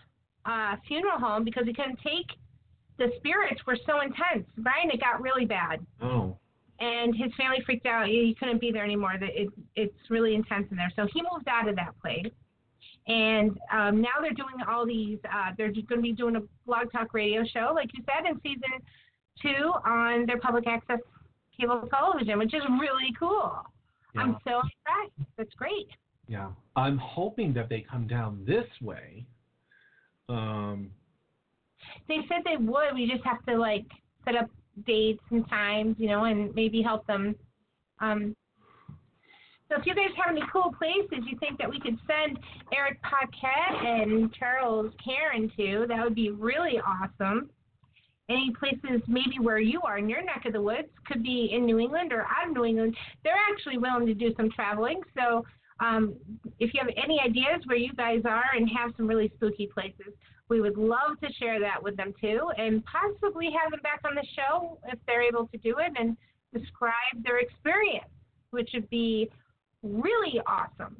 [0.46, 2.28] uh, funeral home because he couldn't take
[2.98, 4.48] the spirits were so intense.
[4.58, 5.86] Brian, it got really bad.
[6.02, 6.38] Oh.
[6.80, 8.08] and his family freaked out.
[8.08, 9.14] He couldn't be there anymore.
[9.20, 10.92] That it, it's really intense in there.
[10.96, 12.32] So he moved out of that place.
[13.08, 15.20] And um, now they're doing all these.
[15.26, 18.30] Uh, they're just going to be doing a blog talk radio show, like you said,
[18.30, 18.82] in season
[19.42, 21.00] two on their public access
[21.60, 23.66] cable television, which is really cool.
[24.14, 24.22] Yeah.
[24.22, 25.30] I'm so impressed.
[25.38, 25.88] That's great.
[26.28, 29.26] Yeah, I'm hoping that they come down this way.
[30.30, 30.90] Um,
[32.08, 32.94] They said they would.
[32.96, 33.86] We just have to like
[34.24, 34.50] set up
[34.88, 37.36] dates and times, you know, and maybe help them.
[38.00, 38.36] Um,
[39.70, 42.38] so if you guys have any cool places you think that we could send
[42.74, 47.50] Eric Paquette and Charles Karen to, that would be really awesome.
[48.28, 51.66] Any places maybe where you are in your neck of the woods could be in
[51.66, 52.96] New England or out of New England.
[53.24, 55.02] They're actually willing to do some traveling.
[55.16, 55.46] So
[55.80, 56.16] um,
[56.60, 60.14] if you have any ideas where you guys are and have some really spooky places,
[60.50, 64.16] we would love to share that with them too, and possibly have them back on
[64.16, 66.16] the show if they're able to do it and
[66.54, 68.06] describe their experience,
[68.52, 69.30] which would be
[69.82, 70.96] really awesome.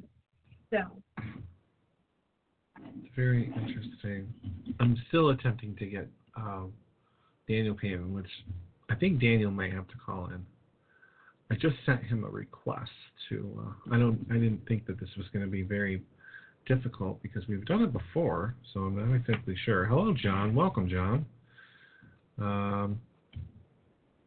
[0.70, 0.78] So,
[3.14, 4.32] very interesting.
[4.80, 6.72] I'm still attempting to get um,
[7.48, 8.30] Daniel Payne, which
[8.90, 10.44] I think Daniel might have to call in.
[11.50, 12.90] I just sent him a request
[13.28, 13.48] to.
[13.60, 14.26] Uh, I don't.
[14.30, 16.02] I didn't think that this was going to be very
[16.66, 19.84] difficult because we've done it before, so I'm not exactly sure.
[19.84, 20.54] Hello, John.
[20.54, 21.24] Welcome, John.
[22.38, 23.00] Um,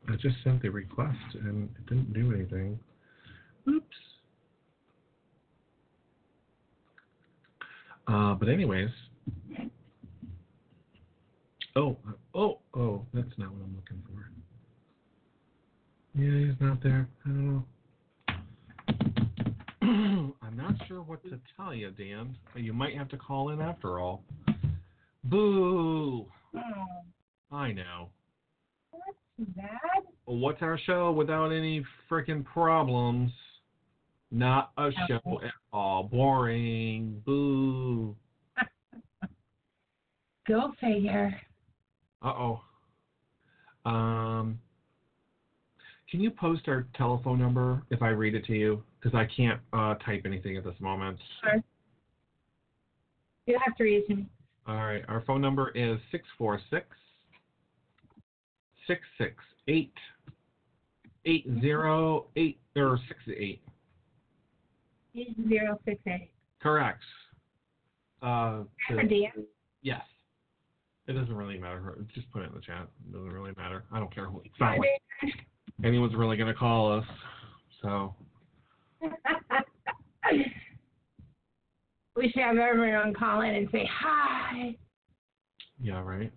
[0.07, 2.79] I just sent the request and it didn't do anything.
[3.67, 3.85] Oops.
[8.07, 8.89] Uh, but anyways.
[11.79, 11.97] Oh,
[12.35, 14.29] oh, oh, that's not what I'm looking for.
[16.13, 17.07] Yeah, he's not there.
[17.25, 17.63] I don't know.
[20.41, 22.35] I'm not sure what to tell you, Dan.
[22.53, 24.25] You might have to call in after all.
[25.23, 26.25] Boo!
[27.49, 28.09] I know.
[29.37, 29.69] too bad.
[30.25, 33.31] What's our show without any freaking problems?
[34.31, 36.03] Not a show at all.
[36.03, 37.21] Boring.
[37.25, 38.17] Boo.
[40.45, 41.39] Go figure.
[42.21, 42.61] Uh oh.
[43.85, 44.59] Um,
[46.09, 48.83] can you post our telephone number if I read it to you?
[49.01, 51.17] Because I can't uh, type anything at this moment.
[51.41, 51.63] Sure.
[53.45, 54.25] You have to read it to me.
[54.67, 55.03] All right.
[55.07, 56.85] Our phone number is 646
[58.87, 59.93] 668
[61.25, 63.61] 808 or 68.
[65.49, 66.31] Zero six eight.
[66.61, 67.01] Correct.
[68.21, 69.47] Uh, to-
[69.81, 70.01] yes.
[71.09, 71.97] It doesn't really matter.
[72.13, 72.87] Just put it in the chat.
[73.07, 73.83] It doesn't really matter.
[73.91, 74.43] I don't care who.
[74.45, 75.01] It's not like
[75.83, 77.05] anyone's really going to call us.
[77.81, 78.13] So,
[82.15, 84.75] we should have everyone call in and say hi.
[85.81, 86.31] yeah, right?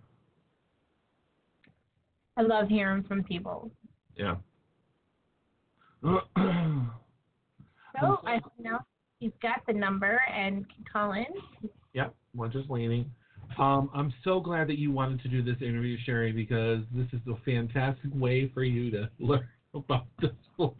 [2.38, 3.70] I love hearing from people.
[4.16, 4.36] Yeah.
[8.00, 8.78] So I know
[9.20, 11.26] he's got the number and can call in.
[11.92, 13.04] Yep, we're just waiting.
[13.58, 17.20] Um, I'm so glad that you wanted to do this interview, Sherry, because this is
[17.28, 20.76] a fantastic way for you to learn about this book.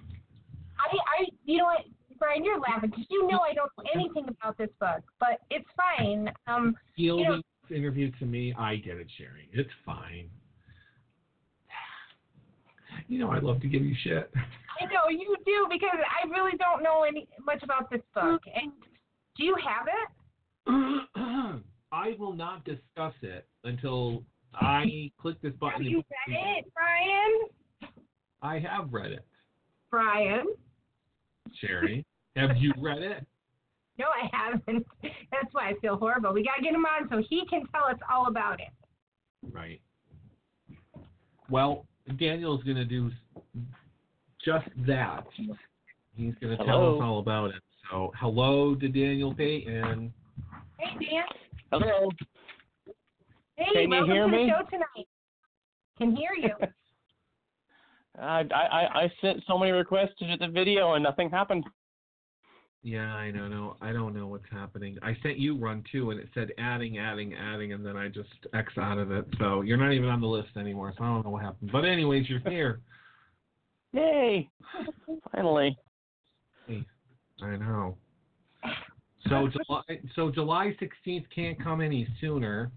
[0.79, 1.85] I, I, you know what,
[2.19, 5.67] Brian, you're laughing because you know I don't know anything about this book, but it's
[5.77, 6.31] fine.
[6.47, 7.37] Um, you know,
[7.69, 9.49] this interview to me, I get it, Sherry.
[9.53, 10.29] It's fine.
[13.09, 14.31] You know I love to give you shit.
[14.81, 18.43] I know you do because I really don't know any much about this book.
[18.55, 18.73] And
[19.37, 21.63] do you have it?
[21.93, 24.25] I will not discuss it until
[24.55, 25.83] I click this button.
[25.83, 27.93] Have you read it, Brian?
[28.41, 29.25] I have read it,
[29.91, 30.47] Brian?
[31.61, 32.05] Sherry.
[32.35, 33.27] have you read it?
[33.99, 34.87] No, I haven't.
[35.03, 36.33] That's why I feel horrible.
[36.33, 38.71] We gotta get him on so he can tell us all about it.
[39.53, 39.83] Right.
[41.51, 41.85] Well,
[42.19, 43.11] Daniel's going to do
[44.45, 45.27] just that.
[46.17, 47.63] He's going to tell us all about it.
[47.91, 50.13] So, hello to Daniel Peyton.
[50.79, 51.25] Hey, Dan.
[51.73, 52.11] Hello.
[53.57, 54.45] Hey, Can you welcome hear to me?
[54.45, 55.09] the show tonight.
[55.97, 56.51] Can hear you.
[58.21, 61.65] I, I I sent so many requests to do the video and nothing happened.
[62.83, 63.77] Yeah, I don't know.
[63.81, 64.99] I don't know what's happening.
[65.03, 68.29] I sent you one too, and it said adding, adding, adding, and then I just
[68.53, 69.25] X out of it.
[69.39, 70.93] So you're not even on the list anymore.
[70.99, 71.71] So I don't know what happened.
[71.73, 72.81] But anyways, you're here.
[73.95, 74.51] Yay!
[75.33, 75.79] Finally.
[76.67, 76.85] Hey,
[77.41, 77.97] I know.
[79.29, 79.83] So July,
[80.17, 82.71] so July 16th can't come any sooner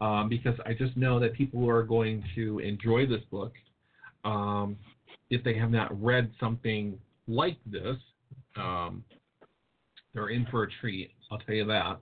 [0.00, 3.52] um, because I just know that people are going to enjoy this book
[4.24, 4.76] um,
[5.30, 7.96] if they have not read something like this.
[8.56, 9.04] Um,
[10.14, 11.10] they're in for a treat.
[11.30, 12.00] I'll tell you that.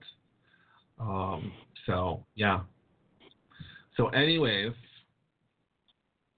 [0.99, 1.51] Um,
[1.85, 2.61] so yeah.
[3.95, 4.73] So anyways,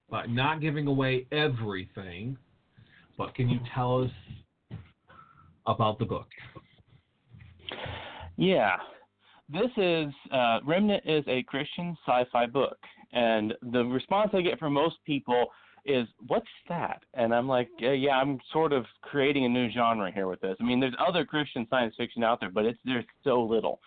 [0.08, 2.36] but not giving away everything.
[3.16, 4.10] but can you tell us
[5.66, 6.26] about the book?
[8.40, 8.76] Yeah.
[9.48, 12.78] This is uh, Remnant is a Christian sci-fi book,
[13.12, 15.46] and the response I get from most people
[15.84, 20.10] is, "What's that?" And I'm like, yeah, "Yeah, I'm sort of creating a new genre
[20.12, 20.56] here with this.
[20.60, 23.80] I mean, there's other Christian science fiction out there, but it's there's so little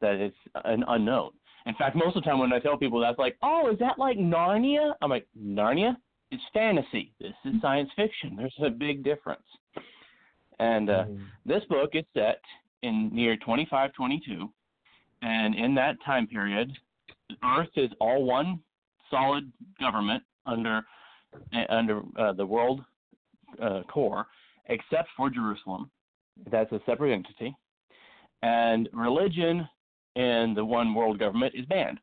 [0.00, 1.30] that it's an unknown.
[1.66, 3.98] In fact, most of the time when I tell people that's like, "Oh, is that
[3.98, 5.96] like Narnia?" I'm like, "Narnia?
[6.30, 7.12] It's fantasy.
[7.20, 8.34] This is science fiction.
[8.34, 9.46] There's a big difference."
[10.58, 11.24] And uh, Mm-hmm.
[11.44, 12.40] this book is set
[12.82, 14.48] in near 2522,
[15.22, 16.72] and in that time period,
[17.44, 18.60] Earth is all one
[19.10, 20.82] solid government under
[21.68, 22.82] under uh, the world
[23.62, 24.26] uh, core,
[24.66, 25.90] except for Jerusalem.
[26.50, 27.54] That's a separate entity,
[28.42, 29.68] and religion
[30.16, 32.00] in the one world government is banned.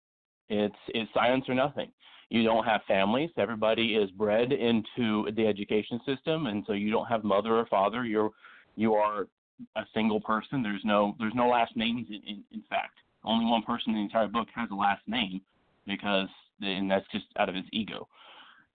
[0.49, 1.91] It's it's science or nothing.
[2.29, 3.31] You don't have families.
[3.37, 8.05] Everybody is bred into the education system, and so you don't have mother or father.
[8.05, 8.31] You're
[8.75, 9.27] you are
[9.75, 10.63] a single person.
[10.63, 12.07] There's no there's no last names.
[12.09, 15.41] In, in, in fact, only one person in the entire book has a last name
[15.85, 16.27] because
[16.61, 18.07] and that's just out of his ego.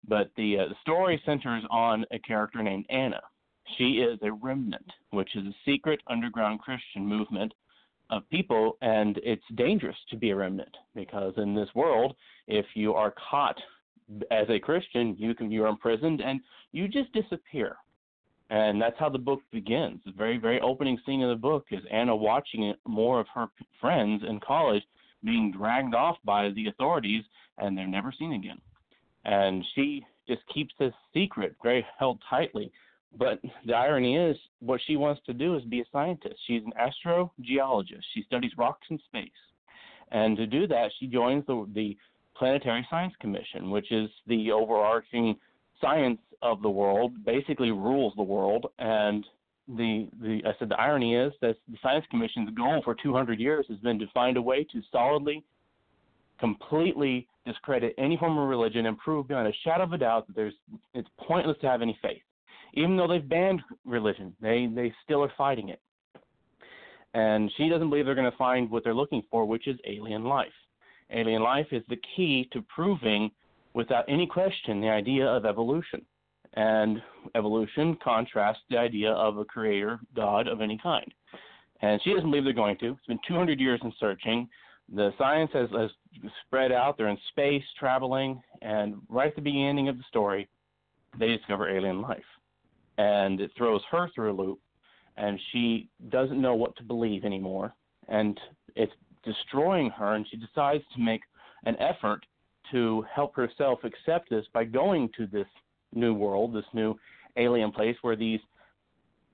[0.06, 3.20] But the uh, the story centers on a character named Anna.
[3.78, 7.54] She is a remnant, which is a secret underground Christian movement
[8.10, 12.14] of people, and it's dangerous to be a remnant because in this world,
[12.48, 13.56] if you are caught
[14.30, 16.40] as a Christian, you can you are imprisoned and
[16.72, 17.76] you just disappear.
[18.52, 20.02] And that's how the book begins.
[20.04, 23.46] The very, very opening scene of the book is Anna watching more of her
[23.80, 24.82] friends in college
[25.24, 27.24] being dragged off by the authorities,
[27.56, 28.60] and they're never seen again.
[29.24, 32.70] And she just keeps this secret very held tightly.
[33.18, 36.36] But the irony is, what she wants to do is be a scientist.
[36.46, 38.02] She's an astrogeologist.
[38.12, 39.30] She studies rocks in space.
[40.10, 41.96] And to do that, she joins the, the
[42.36, 45.36] Planetary Science Commission, which is the overarching
[45.82, 48.66] science of the world, basically rules the world.
[48.78, 49.24] And
[49.68, 53.66] the, the I said the irony is that the Science Commission's goal for 200 years
[53.68, 55.44] has been to find a way to solidly,
[56.40, 60.36] completely discredit any form of religion and prove beyond a shadow of a doubt that
[60.36, 60.54] there's
[60.94, 62.22] it's pointless to have any faith.
[62.74, 65.80] Even though they've banned religion, they they still are fighting it.
[67.14, 70.24] And she doesn't believe they're going to find what they're looking for, which is alien
[70.24, 70.48] life.
[71.10, 73.30] Alien life is the key to proving,
[73.74, 76.04] without any question, the idea of evolution.
[76.54, 77.00] And
[77.34, 81.12] evolution contrasts the idea of a creator, God of any kind.
[81.80, 82.90] And she doesn't believe they're going to.
[82.90, 84.48] It's been 200 years in searching.
[84.94, 85.90] The science has, has
[86.46, 86.98] spread out.
[86.98, 90.48] They're in space, traveling, and right at the beginning of the story,
[91.18, 92.20] they discover alien life.
[92.98, 94.60] And it throws her through a loop,
[95.16, 97.74] and she doesn't know what to believe anymore.
[98.08, 98.38] And
[98.76, 98.92] it's
[99.24, 101.22] destroying her, and she decides to make
[101.64, 102.24] an effort
[102.72, 105.46] to help herself accept this by going to this
[105.94, 106.94] new world, this new
[107.36, 108.40] alien place where these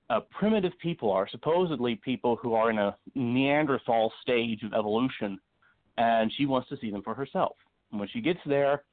[0.09, 5.39] uh, primitive people are, supposedly people who are in a Neanderthal stage of evolution,
[5.97, 7.55] and she wants to see them for herself.
[7.91, 8.83] And when she gets there,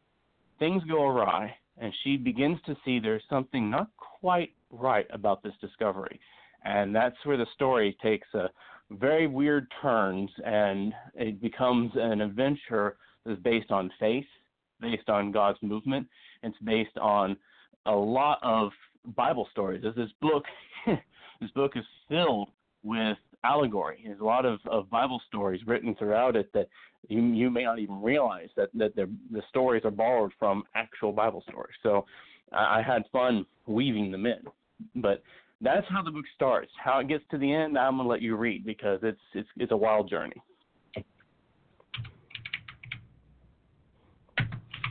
[0.58, 5.54] things go awry, and she begins to see there's something not quite right about this
[5.60, 6.20] discovery.
[6.64, 8.48] And that's where the story takes a
[8.90, 14.26] very weird turns, and it becomes an adventure that's based on faith,
[14.80, 16.06] based on God's movement.
[16.42, 17.36] It's based on
[17.86, 18.70] a lot of
[19.16, 19.82] Bible stories.
[19.82, 20.44] This book,
[21.40, 22.48] this book is filled
[22.82, 24.02] with allegory.
[24.04, 26.68] There's a lot of, of Bible stories written throughout it that
[27.08, 31.42] you you may not even realize that that the stories are borrowed from actual Bible
[31.48, 31.74] stories.
[31.82, 32.06] So
[32.52, 34.40] I, I had fun weaving them in,
[34.96, 35.22] but
[35.60, 36.70] that's how the book starts.
[36.82, 39.72] How it gets to the end, I'm gonna let you read because it's it's it's
[39.72, 40.36] a wild journey.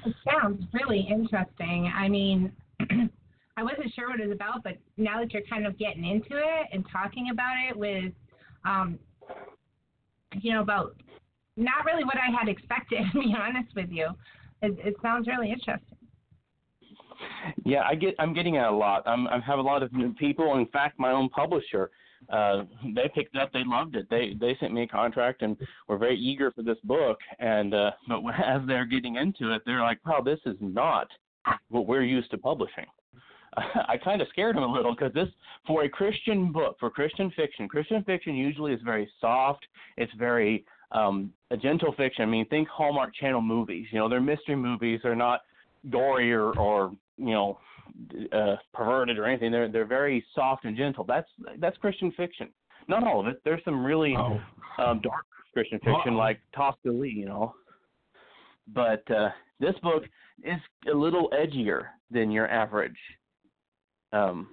[0.05, 1.91] It sounds really interesting.
[1.95, 2.51] I mean,
[3.57, 6.37] I wasn't sure what it was about, but now that you're kind of getting into
[6.37, 8.11] it and talking about it with,
[8.65, 8.99] um,
[10.41, 10.95] you know, about
[11.57, 14.09] not really what I had expected, to be honest with you,
[14.61, 15.97] it, it sounds really interesting.
[17.63, 19.03] Yeah, I get I'm getting it a lot.
[19.05, 20.57] I'm I have a lot of new people.
[20.57, 21.91] In fact, my own publisher,
[22.29, 22.63] uh,
[22.95, 23.51] they picked it up.
[23.53, 24.07] They loved it.
[24.09, 25.57] They they sent me a contract and
[25.87, 27.17] were very eager for this book.
[27.39, 31.07] And uh, but as they're getting into it, they're like, "Wow, this is not
[31.69, 32.85] what we're used to publishing."
[33.87, 35.29] I kind of scared them a little because this,
[35.65, 39.65] for a Christian book, for Christian fiction, Christian fiction usually is very soft.
[39.97, 42.23] It's very um, a gentle fiction.
[42.23, 43.87] I mean, think Hallmark Channel movies.
[43.91, 44.99] You know, they're mystery movies.
[45.03, 45.41] They're not
[45.89, 47.57] gory or, or you know,
[48.33, 49.51] uh, perverted or anything.
[49.51, 51.03] They're they're very soft and gentle.
[51.03, 52.49] That's that's Christian fiction.
[52.87, 53.41] Not all of it.
[53.43, 54.39] There's some really Oh.
[54.77, 56.17] um, dark Christian fiction Uh-oh.
[56.17, 57.53] like Tosca Lee, you know.
[58.67, 60.03] But uh, this book
[60.43, 60.59] is
[60.91, 62.97] a little edgier than your average
[64.11, 64.47] um,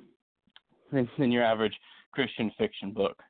[0.92, 1.74] than, than your average
[2.12, 3.20] Christian fiction book.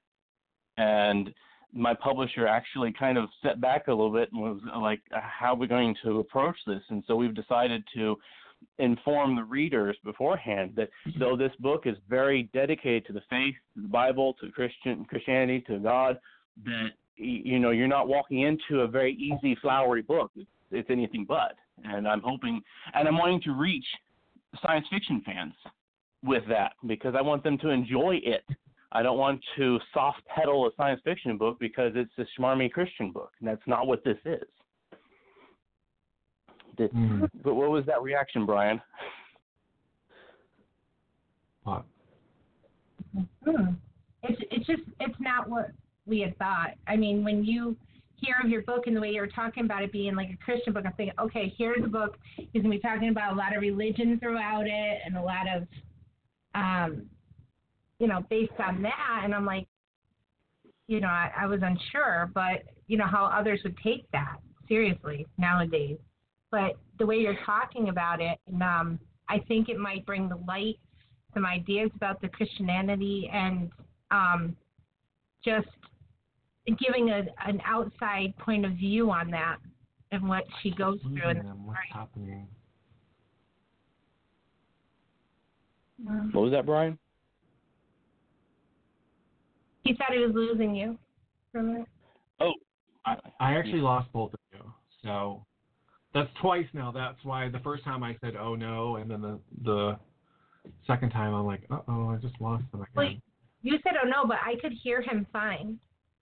[0.77, 1.33] And
[1.73, 5.57] my publisher actually kind of set back a little bit and was like, "How are
[5.57, 8.17] we going to approach this?" And so we've decided to
[8.79, 11.19] inform the readers beforehand that mm-hmm.
[11.19, 15.63] though this book is very dedicated to the faith, to the Bible, to Christian Christianity,
[15.69, 16.19] to God,
[16.65, 20.31] that you know you're not walking into a very easy, flowery book.
[20.37, 21.57] It's, it's anything but.
[21.85, 22.61] And I'm hoping,
[22.95, 23.87] and I'm wanting to reach
[24.65, 25.55] science fiction fans
[26.25, 28.45] with that because I want them to enjoy it.
[28.93, 33.11] I don't want to soft pedal a science fiction book because it's a schmarmy Christian
[33.11, 33.33] book.
[33.41, 34.47] And that's not what this is.
[36.77, 37.29] Did, Mm.
[37.43, 38.81] But what was that reaction, Brian?
[41.65, 41.85] What?
[43.45, 43.75] Hmm.
[44.23, 45.71] It's it's just it's not what
[46.07, 46.73] we had thought.
[46.87, 47.77] I mean, when you
[48.17, 50.45] hear of your book and the way you were talking about it being like a
[50.45, 52.17] Christian book, I'm thinking, okay, here's a book.
[52.37, 55.67] He's gonna be talking about a lot of religion throughout it and a lot of,
[56.55, 57.07] um,
[57.99, 59.23] you know, based on that.
[59.25, 59.67] And I'm like,
[60.87, 64.37] you know, I, I was unsure, but you know how others would take that
[64.69, 65.99] seriously nowadays.
[66.53, 70.37] But the way you're talking about it, and um, I think it might bring the
[70.47, 70.77] light
[71.35, 73.71] some ideas about the Christianity and
[74.13, 74.55] um,
[75.45, 75.67] just
[76.79, 79.57] giving a, an outside point of view on that
[80.13, 81.31] and what she goes through.
[81.31, 81.67] And them.
[81.67, 82.47] What's happening?
[86.33, 86.99] What was that, Brian?
[89.85, 90.99] he said he was losing you.
[91.51, 91.87] for a minute.
[92.41, 92.53] Oh,
[93.05, 94.61] I, I actually lost both of you.
[95.03, 95.45] So
[96.15, 96.93] that's twice now.
[96.93, 99.99] That's why the first time I said, "Oh no," and then the the
[100.87, 103.21] second time I'm like, "Uh oh, I just lost them again." Wait,
[103.63, 105.79] you said oh no, but I could hear him fine,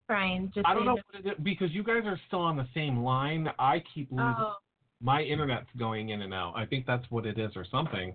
[0.07, 0.51] Brian.
[0.53, 3.03] Just I don't know what it is, because you guys are still on the same
[3.03, 3.49] line.
[3.57, 4.35] I keep losing.
[4.37, 4.55] Oh,
[5.01, 6.53] My internet's going in and out.
[6.55, 8.13] I think that's what it is or something.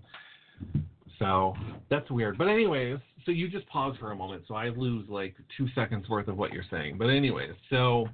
[1.18, 1.55] So
[1.91, 2.39] that's weird.
[2.39, 6.09] But anyways, so you just pause for a moment, so I lose like two seconds
[6.09, 6.99] worth of what you're saying.
[6.99, 8.09] But anyways, so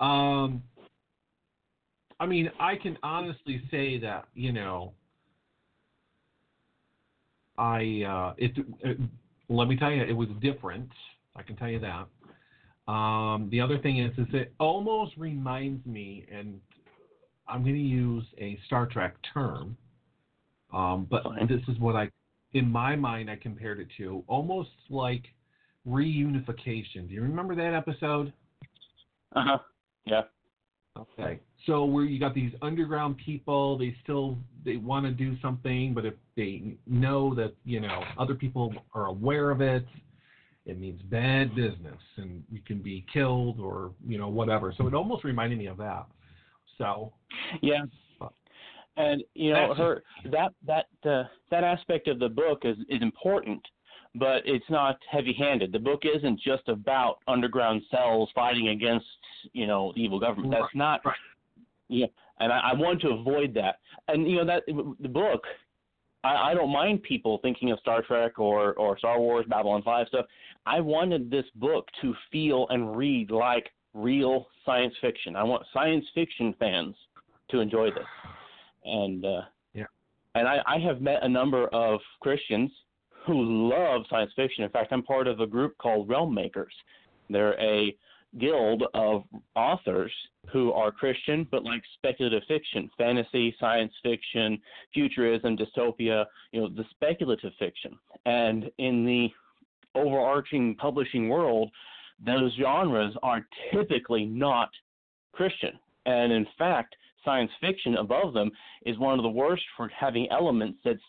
[0.00, 0.62] um,
[2.18, 4.92] I mean, I can honestly say that you know,
[7.58, 8.98] I uh, it, it
[9.48, 10.90] let me tell you, it was different.
[11.34, 12.06] I can tell you that.
[12.90, 16.60] Um, the other thing is, is it almost reminds me, and
[17.48, 19.76] I'm going to use a Star Trek term,
[20.72, 21.48] um, but Fine.
[21.48, 22.08] this is what I,
[22.54, 25.24] in my mind, I compared it to almost like
[25.86, 27.08] reunification.
[27.08, 28.32] Do you remember that episode?
[29.34, 29.58] Uh huh.
[30.04, 30.22] Yeah.
[30.96, 31.40] Okay.
[31.66, 36.04] So where you got these underground people, they still they want to do something, but
[36.04, 39.84] if they know that you know other people are aware of it,
[40.64, 44.72] it means bad business, and you can be killed or you know whatever.
[44.76, 46.06] So it almost reminded me of that.
[46.78, 47.12] So
[47.62, 47.82] Yeah.
[48.98, 53.60] And you know her that that uh, that aspect of the book is is important,
[54.18, 55.72] but it's not heavy-handed.
[55.72, 59.06] The book isn't just about underground cells fighting against
[59.52, 60.52] you know the evil government.
[60.52, 61.00] That's not.
[61.04, 61.14] right.
[61.88, 62.06] Yeah,
[62.40, 63.78] and I, I want to avoid that.
[64.08, 64.62] And you know that
[65.00, 65.44] the book,
[66.24, 70.08] I, I don't mind people thinking of Star Trek or or Star Wars, Babylon Five
[70.08, 70.26] stuff.
[70.66, 75.36] I wanted this book to feel and read like real science fiction.
[75.36, 76.94] I want science fiction fans
[77.50, 78.04] to enjoy this.
[78.84, 79.42] And uh,
[79.74, 79.84] Yeah.
[80.34, 82.70] and I, I have met a number of Christians
[83.26, 84.64] who love science fiction.
[84.64, 86.72] In fact, I'm part of a group called Realm Makers.
[87.28, 87.96] They're a
[88.38, 89.24] guild of
[89.54, 90.12] authors
[90.52, 94.60] who are Christian but like speculative fiction, fantasy, science fiction,
[94.94, 97.98] futurism, dystopia, you know, the speculative fiction.
[98.26, 99.28] And in the
[99.98, 101.70] overarching publishing world,
[102.24, 104.70] those genres are typically not
[105.32, 105.72] Christian.
[106.04, 108.50] And in fact, science fiction above them
[108.84, 111.00] is one of the worst for having elements that's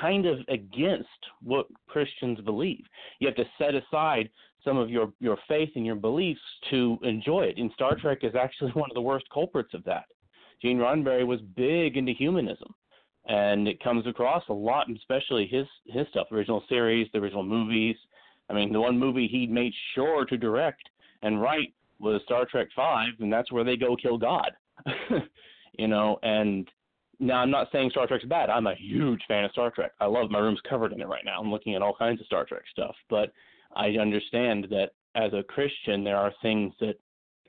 [0.00, 1.08] kind of against
[1.42, 2.84] what Christians believe.
[3.18, 4.28] You have to set aside
[4.64, 7.58] some of your, your faith and your beliefs to enjoy it.
[7.58, 10.04] And Star Trek is actually one of the worst culprits of that.
[10.60, 12.74] Gene Roddenberry was big into humanism.
[13.26, 17.42] And it comes across a lot, especially his his stuff, the original series, the original
[17.42, 17.96] movies.
[18.48, 20.88] I mean, the one movie he made sure to direct
[21.22, 24.52] and write was Star Trek Five, and that's where they go kill God.
[25.78, 26.66] you know, and
[27.20, 28.50] now I'm not saying Star Trek's bad.
[28.50, 29.92] I'm a huge fan of Star Trek.
[30.00, 31.40] I love my room's covered in it right now.
[31.40, 33.32] I'm looking at all kinds of Star Trek stuff, but
[33.74, 36.94] I understand that as a Christian, there are things that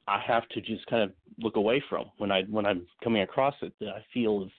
[0.07, 3.55] I have to just kind of look away from when I when I'm coming across
[3.61, 4.51] it that I feel is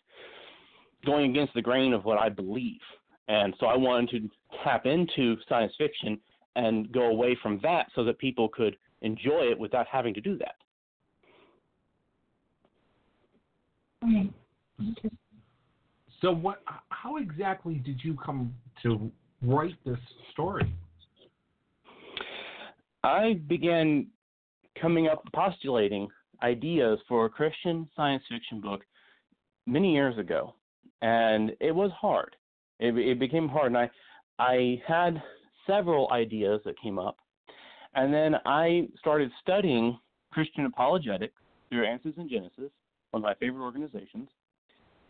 [1.04, 2.80] going against the grain of what I believe.
[3.28, 4.30] And so I wanted to
[4.64, 6.18] tap into science fiction
[6.56, 10.38] and go away from that so that people could enjoy it without having to do
[10.38, 10.56] that.
[14.80, 15.10] Okay.
[16.20, 16.62] so what?
[16.90, 19.10] How exactly did you come to
[19.42, 19.98] write this
[20.32, 20.72] story?
[23.02, 24.06] I began
[24.80, 26.08] coming up postulating
[26.42, 28.82] ideas for a Christian science fiction book
[29.66, 30.54] many years ago,
[31.02, 32.36] and it was hard.
[32.78, 33.90] It, it became hard, and I
[34.38, 35.22] I had
[35.66, 37.16] several ideas that came up,
[37.94, 39.98] and then I started studying
[40.32, 41.34] Christian apologetics
[41.68, 42.70] through Answers in Genesis,
[43.10, 44.28] one of my favorite organizations,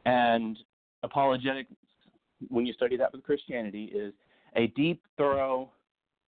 [0.05, 0.59] and
[1.03, 1.71] apologetics.
[2.49, 4.15] When you study that with Christianity, is
[4.57, 5.71] a deep, thorough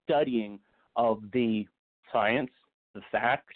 [0.05, 0.59] studying
[0.97, 1.67] of the
[2.13, 2.51] science,
[2.95, 3.55] the facts,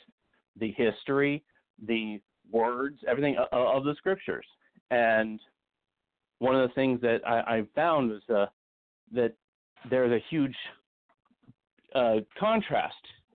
[0.58, 1.44] the history,
[1.86, 4.46] the words, everything of the scriptures.
[4.90, 5.40] And
[6.38, 8.46] one of the things that I, I found was uh,
[9.12, 9.34] that
[9.90, 10.54] there's a huge
[11.94, 12.94] uh, contrast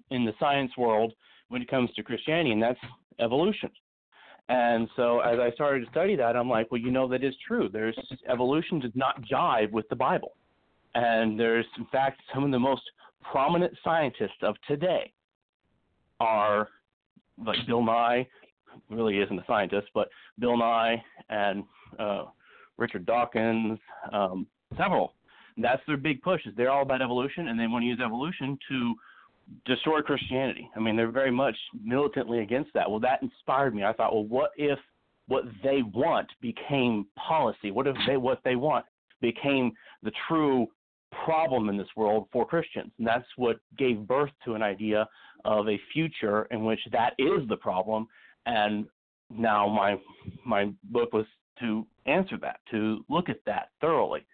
[0.09, 1.13] in the science world
[1.49, 2.79] when it comes to Christianity, and that's
[3.19, 3.69] evolution.
[4.49, 7.33] And so as I started to study that, I'm like, well, you know, that is
[7.47, 7.69] true.
[7.71, 7.97] There's
[8.29, 10.33] evolution does not jive with the Bible.
[10.93, 12.81] And there's, in fact, some of the most
[13.31, 15.13] prominent scientists of today
[16.19, 16.67] are
[17.45, 18.27] like Bill Nye,
[18.89, 21.63] really isn't a scientist, but Bill Nye and
[21.99, 22.25] uh,
[22.77, 23.79] Richard Dawkins,
[24.11, 25.13] um, several.
[25.57, 26.45] That's their big push.
[26.45, 28.95] Is they're all about evolution, and they want to use evolution to
[29.65, 30.69] destroy Christianity.
[30.75, 32.89] I mean, they're very much militantly against that.
[32.89, 33.83] Well, that inspired me.
[33.83, 34.79] I thought, well, what if
[35.27, 37.71] what they want became policy?
[37.71, 38.85] What if they what they want
[39.21, 39.71] became
[40.03, 40.67] the true
[41.25, 42.91] problem in this world for Christians?
[42.97, 45.07] And that's what gave birth to an idea
[45.45, 48.07] of a future in which that is the problem.
[48.45, 48.85] And
[49.29, 49.97] now my
[50.45, 51.25] my book was
[51.59, 54.25] to answer that, to look at that thoroughly.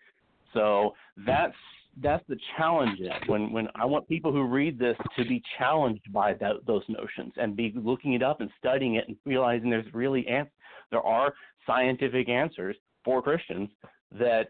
[0.54, 0.94] So
[1.26, 1.56] that's
[2.02, 3.28] that's the challenge it.
[3.28, 7.34] When when I want people who read this to be challenged by that, those notions
[7.38, 10.50] and be looking it up and studying it and realizing there's really an-
[10.92, 11.34] there are
[11.66, 13.70] scientific answers for Christians
[14.12, 14.50] that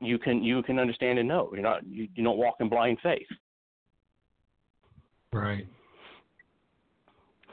[0.00, 1.50] you can you can understand and know.
[1.52, 3.26] You're not you, you don't walk in blind faith.
[5.32, 5.66] Right.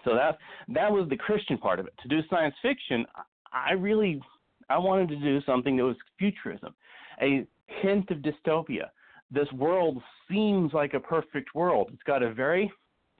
[0.03, 0.37] So that
[0.69, 1.93] that was the Christian part of it.
[2.01, 3.05] To do science fiction,
[3.51, 4.21] I really
[4.69, 6.73] I wanted to do something that was futurism,
[7.21, 8.89] a hint of dystopia.
[9.31, 11.89] This world seems like a perfect world.
[11.93, 12.71] It's got a very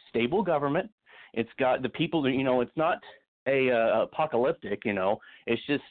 [0.10, 0.89] stable government.
[1.34, 2.62] It's got the people that you know.
[2.62, 2.99] It's not
[3.47, 4.86] a uh, apocalyptic.
[4.86, 5.84] You know, it's just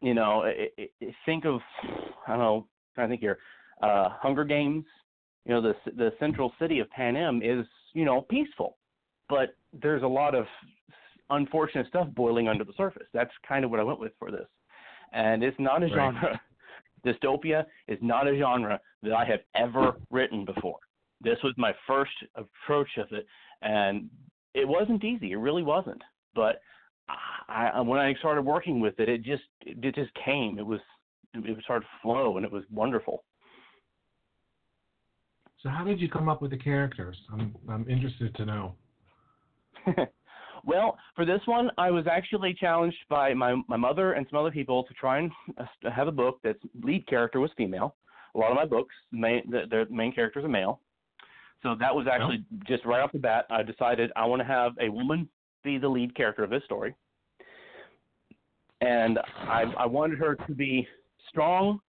[0.00, 0.42] you know.
[0.44, 1.60] It, it, think of
[2.26, 2.66] I don't know.
[2.96, 3.38] I think here,
[3.82, 4.84] uh, Hunger Games.
[5.44, 8.78] You know, the the central city of Panem is you know peaceful,
[9.28, 10.46] but there's a lot of
[11.30, 13.06] unfortunate stuff boiling under the surface.
[13.12, 14.46] That's kind of what I went with for this.
[15.12, 15.94] And it's not a Right.
[15.94, 16.40] genre.
[17.04, 20.78] Dystopia is not a genre that I have ever written before.
[21.20, 23.26] This was my first approach of it,
[23.62, 24.08] and
[24.54, 25.32] it wasn't easy.
[25.32, 26.02] It really wasn't.
[26.34, 26.60] But
[27.48, 30.58] I, I, when I started working with it, it just it just came.
[30.58, 30.80] It was
[31.34, 33.24] it started to flow, and it was wonderful.
[35.62, 37.16] So how did you come up with the characters?
[37.32, 38.74] I'm I'm interested to know.
[40.64, 44.50] well, for this one, I was actually challenged by my my mother and some other
[44.50, 47.96] people to try and uh, have a book that's lead character was female.
[48.34, 50.80] A lot of my books, main, the, their main characters are male.
[51.62, 53.46] So that was actually just right off the bat.
[53.50, 55.28] I decided I want to have a woman
[55.62, 56.94] be the lead character of this story,
[58.80, 60.86] and I, I wanted her to be
[61.28, 61.80] strong,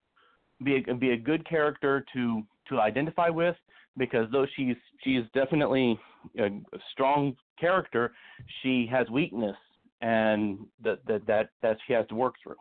[0.64, 3.56] be a, be a good character to to identify with,
[3.98, 6.00] because though she's she's definitely
[6.38, 8.14] a, a strong character,
[8.62, 9.56] she has weakness
[10.04, 12.56] and that that that that she has to work through.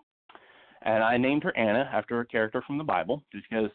[0.84, 3.70] And I named her Anna after a character from the Bible, just because,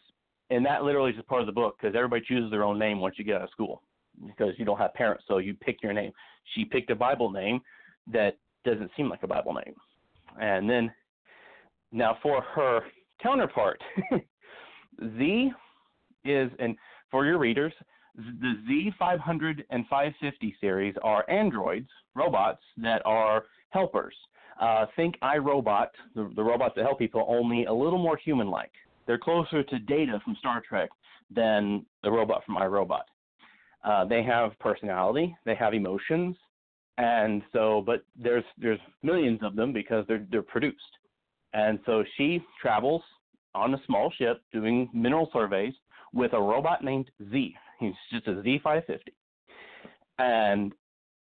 [0.50, 3.00] and that literally is just part of the book because everybody chooses their own name
[3.00, 3.82] once you get out of school
[4.26, 6.12] because you don't have parents, so you pick your name.
[6.54, 7.60] She picked a Bible name
[8.12, 9.74] that doesn't seem like a Bible name,
[10.40, 10.90] and then
[11.92, 12.80] now for her
[13.22, 13.80] counterpart,
[15.18, 15.52] Z
[16.24, 16.76] is and
[17.10, 17.72] for your readers,
[18.16, 24.14] the Z500 and 550 series are androids, robots that are helpers.
[24.60, 28.72] Uh, think iRobot, the, the robots that help people, only a little more human like.
[29.06, 30.90] They're closer to Data from Star Trek
[31.34, 33.02] than the robot from iRobot.
[33.84, 36.36] Uh, they have personality, they have emotions,
[36.98, 40.82] and so, but there's there's millions of them because they're they're produced.
[41.52, 43.02] And so she travels
[43.54, 45.74] on a small ship doing mineral surveys
[46.12, 47.54] with a robot named Z.
[47.80, 48.98] He's just a Z550.
[50.18, 50.72] And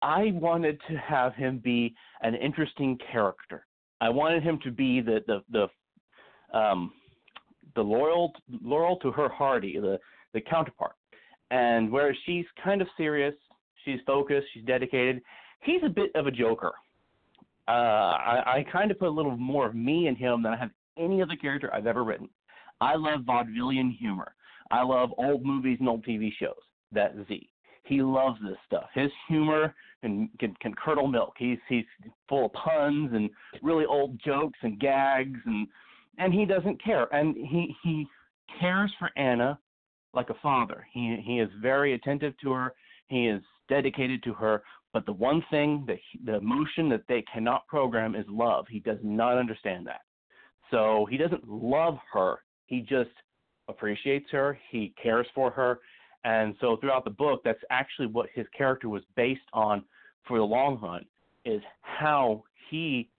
[0.01, 3.65] I wanted to have him be an interesting character.
[4.01, 6.91] I wanted him to be the the the um,
[7.75, 9.99] the loyal loyal to her Hardy, the
[10.33, 10.95] the counterpart.
[11.51, 13.35] And whereas she's kind of serious,
[13.85, 15.21] she's focused, she's dedicated.
[15.61, 16.71] He's a bit of a joker.
[17.67, 20.57] Uh, I, I kind of put a little more of me in him than I
[20.57, 22.27] have any other character I've ever written.
[22.81, 24.33] I love vaudevillian humor.
[24.73, 26.55] I love old movies and old TV shows.
[26.91, 27.47] That's Z.
[27.83, 28.89] He loves this stuff.
[28.95, 31.35] His humor can, can curdle milk.
[31.37, 31.85] He's he's
[32.27, 33.29] full of puns and
[33.61, 35.67] really old jokes and gags and
[36.17, 37.13] and he doesn't care.
[37.13, 38.07] And he he
[38.59, 39.59] cares for Anna
[40.15, 40.87] like a father.
[40.91, 42.73] He he is very attentive to her.
[43.09, 44.63] He is dedicated to her.
[44.91, 48.65] But the one thing that he, the emotion that they cannot program is love.
[48.69, 50.01] He does not understand that.
[50.71, 52.37] So he doesn't love her.
[52.65, 53.11] He just
[53.67, 54.57] appreciates her.
[54.69, 55.79] He cares for her.
[56.25, 59.83] And so throughout the book, that's actually what his character was based on
[60.27, 61.05] for the long run
[61.45, 63.09] is how he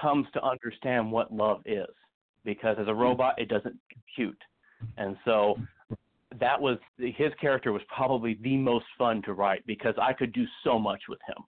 [0.00, 1.90] comes to understand what love is.
[2.44, 4.38] Because as a robot, it doesn't compute.
[4.96, 5.56] And so
[6.40, 10.44] that was his character was probably the most fun to write because I could do
[10.64, 11.44] so much with him.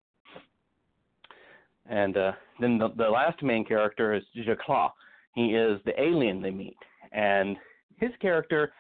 [1.87, 4.91] And uh, then the, the last main character is Jacla.
[5.35, 6.77] He is the alien they meet,
[7.13, 7.57] and
[8.03, 8.73] his character,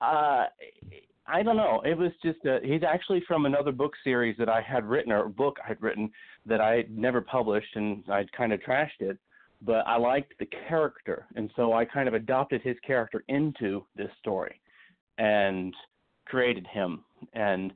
[0.00, 0.46] uh,
[1.26, 1.82] I don't know.
[1.84, 5.28] It was just a, he's actually from another book series that I had written or
[5.28, 6.10] book I'd written
[6.46, 9.18] that I never published, and I'd kind of trashed it.
[9.62, 14.08] But I liked the character, and so I kind of adopted his character into this
[14.18, 14.58] story
[15.18, 15.74] and
[16.24, 17.04] created him.
[17.34, 17.74] And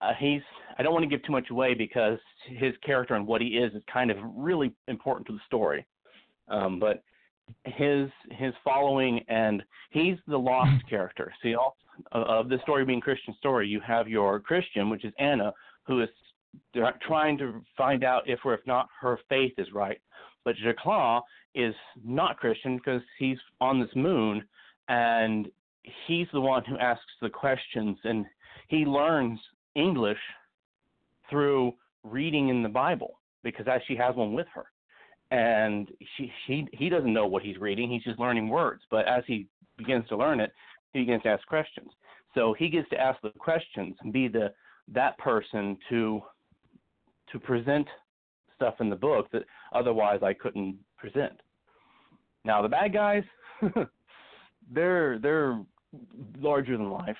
[0.00, 0.42] uh, he's
[0.78, 3.74] I don't want to give too much away because his character and what he is
[3.74, 5.84] is kind of really important to the story.
[6.46, 7.02] Um, but
[7.64, 10.88] his his following and he's the lost hmm.
[10.88, 11.32] character.
[11.42, 11.76] See, all
[12.12, 15.52] of the story being Christian story, you have your Christian, which is Anna,
[15.86, 16.08] who is
[17.00, 20.00] trying to find out if or if not her faith is right.
[20.44, 21.22] But Jacla
[21.54, 21.74] is
[22.04, 24.44] not Christian because he's on this moon
[24.88, 25.48] and
[26.06, 28.26] he's the one who asks the questions and
[28.68, 29.40] he learns
[29.74, 30.18] English
[31.30, 31.72] through
[32.04, 34.66] reading in the Bible because as she has one with her.
[35.30, 38.82] And she, he he doesn't know what he's reading, he's just learning words.
[38.90, 40.52] But as he begins to learn it,
[40.92, 41.90] he begins to ask questions.
[42.34, 44.52] So he gets to ask the questions and be the
[44.92, 46.20] that person to
[47.32, 47.86] to present
[48.54, 51.32] stuff in the book that otherwise I couldn't present.
[52.44, 53.24] Now the bad guys,
[54.72, 55.60] they're they're
[56.38, 57.16] larger than life.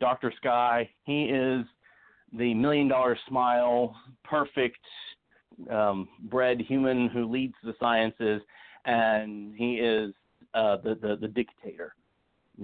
[0.00, 0.32] Dr.
[0.36, 1.64] Sky, he is
[2.36, 3.94] the million dollar smile,
[4.24, 4.78] perfect
[5.70, 8.42] um, bred human who leads the sciences,
[8.84, 10.12] and he is
[10.54, 11.94] uh, the, the, the dictator.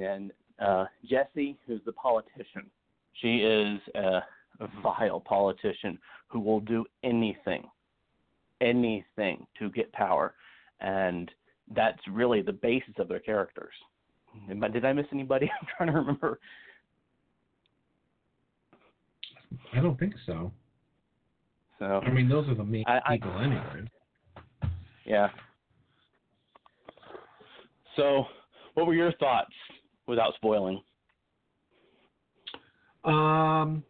[0.00, 2.66] And uh, Jessie, who's the politician,
[3.14, 4.22] she is a,
[4.60, 7.68] a vile politician who will do anything,
[8.60, 10.34] anything to get power,
[10.80, 11.30] and
[11.74, 13.74] that's really the basis of their characters.
[14.48, 15.50] Did I miss anybody?
[15.60, 16.38] I'm trying to remember.
[19.72, 20.52] I don't think so.
[21.80, 23.88] So I mean, those are the main I, people anyway.
[25.06, 25.30] Yeah.
[27.96, 28.24] So,
[28.74, 29.52] what were your thoughts
[30.06, 30.80] without spoiling?
[33.04, 33.82] Um,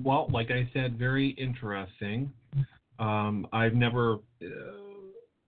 [0.00, 2.32] well, like I said, very interesting.
[2.98, 4.46] Um, I've never uh,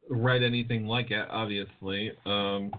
[0.09, 2.13] read anything like it, obviously.
[2.25, 2.73] Um,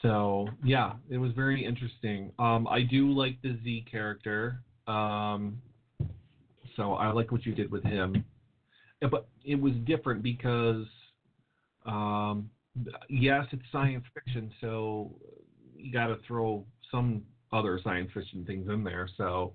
[0.00, 2.32] so yeah, it was very interesting.
[2.38, 4.60] Um, I do like the Z character.
[4.86, 5.60] Um,
[6.78, 8.24] so I like what you did with him.
[9.02, 10.86] But it was different because,
[11.84, 12.48] um,
[13.10, 15.12] yes, it's science fiction, so
[15.76, 17.22] you got to throw some
[17.52, 19.08] other science fiction things in there.
[19.16, 19.52] So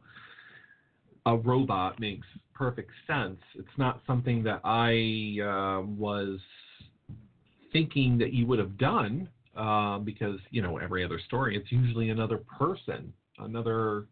[1.25, 3.39] a robot makes perfect sense.
[3.55, 6.39] It's not something that I uh, was
[7.71, 12.09] thinking that you would have done uh, because you know every other story it's usually
[12.09, 14.05] another person, another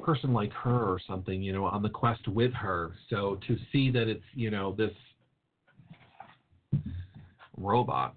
[0.00, 2.92] person like her or something, you know, on the quest with her.
[3.10, 4.92] So to see that it's, you know, this
[7.56, 8.14] robot,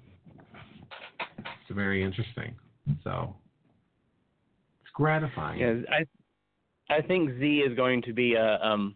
[1.30, 2.56] it's very interesting.
[3.04, 3.36] So
[4.82, 5.60] it's gratifying.
[5.60, 8.96] Yeah, I I think Z is going to be a um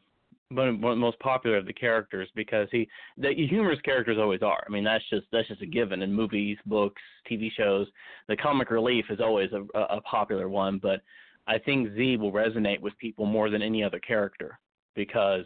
[0.52, 4.64] one of the most popular of the characters because he the humorous characters always are.
[4.66, 7.88] I mean that's just that's just a given in movies, books, TV shows.
[8.28, 11.02] The comic relief is always a, a popular one, but
[11.48, 14.60] I think Z will resonate with people more than any other character
[14.96, 15.46] because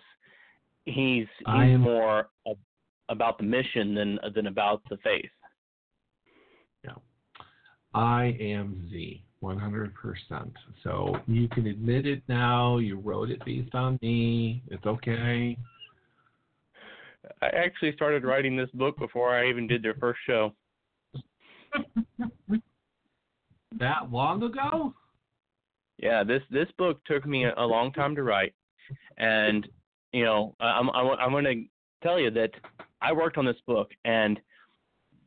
[0.86, 2.54] he's he's am, more a,
[3.10, 5.30] about the mission than than about the faith.
[6.84, 6.96] Yeah,
[7.94, 9.92] I am Z, 100%.
[10.84, 12.78] So you can admit it now.
[12.78, 14.64] You wrote it based on me.
[14.70, 15.58] It's okay.
[17.42, 20.54] I actually started writing this book before I even did their first show.
[23.80, 24.94] that long ago?
[26.04, 28.54] Yeah, this this book took me a, a long time to write,
[29.18, 29.66] and
[30.12, 31.64] you know I'm I'm, I'm going to
[32.06, 32.52] tell you that
[33.02, 34.38] I worked on this book, and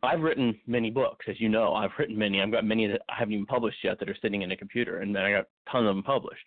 [0.02, 1.72] I've written many books, as you know.
[1.72, 2.42] I've written many.
[2.42, 4.98] I've got many that I haven't even published yet that are sitting in a computer,
[5.00, 6.44] and then I got tons of them published.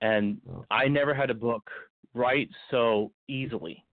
[0.00, 0.64] And oh.
[0.70, 1.70] I never had a book
[2.14, 3.84] write so easily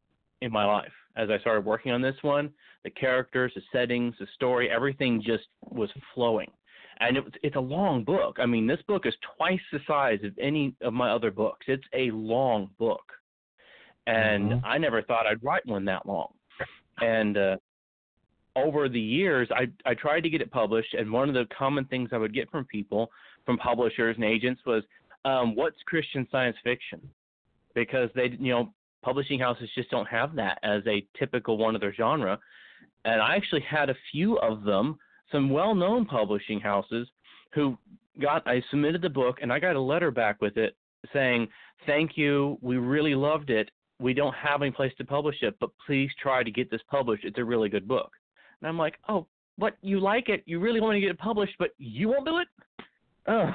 [0.42, 2.50] in my life as I started working on this one.
[2.86, 6.50] The characters, the settings, the story, everything just was flowing.
[7.02, 8.38] And it, it's a long book.
[8.40, 11.66] I mean, this book is twice the size of any of my other books.
[11.68, 13.14] It's a long book,
[14.06, 14.62] and Mhm.
[14.64, 16.34] I never thought I'd write one that long.
[17.02, 17.58] And uh,
[18.56, 21.86] over the years, I I tried to get it published, and one of the common
[21.86, 23.10] things I would get from people,
[23.46, 24.84] from publishers and agents, was,
[25.24, 27.00] um, "What's Christian science fiction?"
[27.76, 31.82] Because they, you know, publishing houses just don't have that as a typical one of
[31.82, 32.38] their genre.
[33.06, 35.00] And I actually had a few of them,
[35.32, 37.08] some well-known publishing houses,
[37.54, 37.78] who
[38.22, 38.46] got.
[38.48, 40.76] I submitted the book, and I got a letter back with it
[41.14, 41.48] saying,
[41.86, 43.72] "Thank you, we really loved it.
[44.00, 47.26] We don't have any place to publish it, but please try to get this published.
[47.26, 48.12] It's a really good book."
[48.62, 49.28] And I'm like, "Oh,
[49.58, 49.78] what?
[49.82, 50.44] You like it?
[50.46, 52.48] You really want to get it published, but you won't do it?"
[53.28, 53.54] Ugh.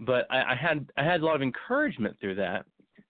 [0.00, 2.66] But I, I had I had a lot of encouragement through that,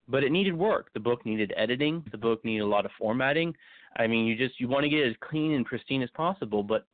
[0.08, 0.90] but it needed work.
[0.92, 2.04] The book needed editing.
[2.10, 3.54] The book needed a lot of formatting.
[3.96, 6.62] I mean, you just you want to get it as clean and pristine as possible,
[6.62, 6.86] but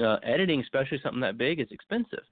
[0.00, 2.24] uh, editing, especially something that big, is expensive.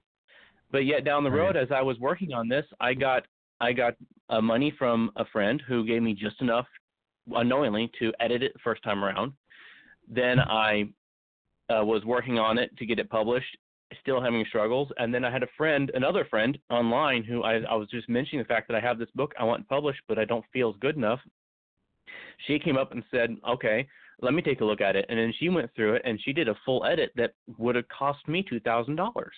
[0.71, 3.23] But yet down the road, as I was working on this, I got
[3.61, 3.93] I got
[4.29, 6.65] uh, money from a friend who gave me just enough
[7.31, 9.33] unknowingly to edit it the first time around.
[10.09, 10.89] Then I
[11.69, 13.57] uh, was working on it to get it published,
[14.01, 14.89] still having struggles.
[14.97, 18.43] And then I had a friend, another friend online, who I, I was just mentioning
[18.43, 20.75] the fact that I have this book I want published, but I don't feel is
[20.81, 21.19] good enough.
[22.47, 23.87] She came up and said, "Okay,
[24.21, 26.33] let me take a look at it." And then she went through it and she
[26.33, 29.33] did a full edit that would have cost me two thousand dollars,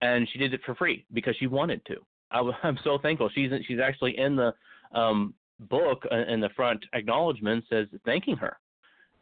[0.00, 1.96] and she did it for free because she wanted to.
[2.30, 3.30] I, I'm so thankful.
[3.34, 4.52] She's she's actually in the
[4.94, 8.58] um, book uh, in the front acknowledgement says thanking her.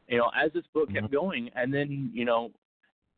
[0.08, 2.50] You know, as this book kept going, and then you know,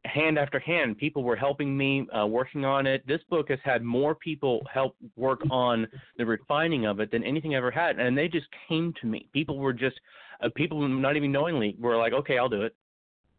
[0.05, 3.07] hand after hand, people were helping me uh, working on it.
[3.07, 5.87] This book has had more people help work on
[6.19, 9.29] the refining of it than anything I ever had, and they just came to me.
[9.33, 9.99] People were just
[10.43, 12.75] uh, people not even knowingly were like, "Okay, I'll do it."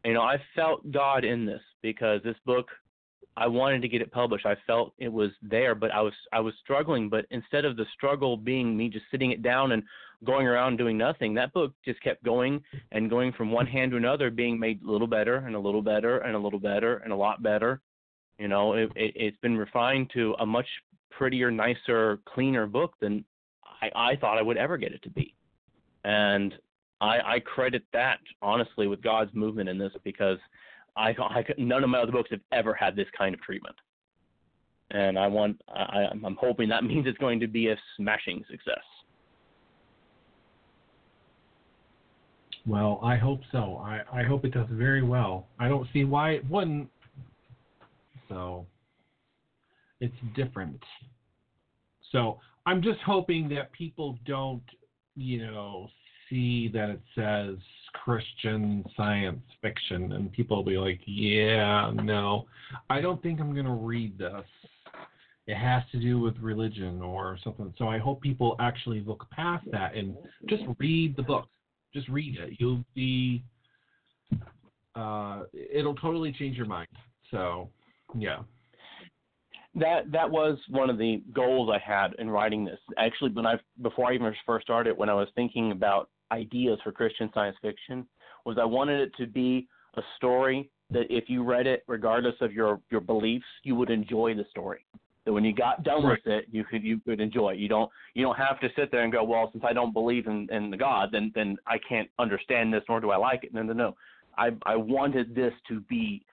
[0.06, 2.68] You know, I felt God in this because this book
[3.36, 4.46] I wanted to get it published.
[4.46, 7.10] I felt it was there, but I was I was struggling.
[7.10, 9.84] But instead of the struggle being me just sitting it down and
[10.24, 12.62] going around doing nothing, that book just kept going
[12.92, 15.82] and going from one hand to another, being made a little better and a little
[15.82, 17.82] better and a little better and a lot better.
[18.38, 20.68] You know, it, it, it's been refined to a much
[21.12, 23.24] prettier, nicer, cleaner book than
[23.82, 25.36] I, I thought I would ever get it to be.
[26.04, 26.54] And
[27.02, 30.38] I, I credit that honestly with God's movement in this because
[30.96, 33.76] I, I none of my other books have ever had this kind of treatment,
[34.92, 38.84] and I want I, I'm hoping that means it's going to be a smashing success.
[42.66, 43.82] Well, I hope so.
[43.84, 45.48] I, I hope it does very well.
[45.60, 46.90] I don't see why it wouldn't.
[48.30, 48.66] So
[50.00, 50.82] it's different.
[52.12, 54.64] So I'm just hoping that people don't,
[55.16, 55.90] you know,
[56.30, 57.58] see that it says
[57.94, 62.46] Christian science fiction and people will be like, yeah, no.
[62.90, 64.46] I don't think I'm going to read this.
[65.46, 67.74] It has to do with religion or something.
[67.78, 70.16] So I hope people actually look past that and
[70.48, 71.48] just read the book
[71.94, 72.56] just read it.
[72.60, 73.44] You'll be,
[74.96, 76.88] uh, it'll totally change your mind.
[77.32, 77.70] So,
[78.18, 78.40] yeah.
[79.76, 82.78] That that was one of the goals I had in writing this.
[82.96, 86.92] Actually, when I before I even first started, when I was thinking about ideas for
[86.92, 88.06] Christian science fiction,
[88.46, 92.52] was I wanted it to be a story that if you read it, regardless of
[92.52, 94.86] your your beliefs, you would enjoy the story.
[95.26, 97.60] That when you got done with it, you could you could enjoy it.
[97.60, 100.28] You don't you don't have to sit there and go, well, since I don't believe
[100.28, 103.54] in in the God, then then I can't understand this nor do I like it.
[103.54, 103.96] No, no, no.
[104.38, 106.26] I I wanted this to be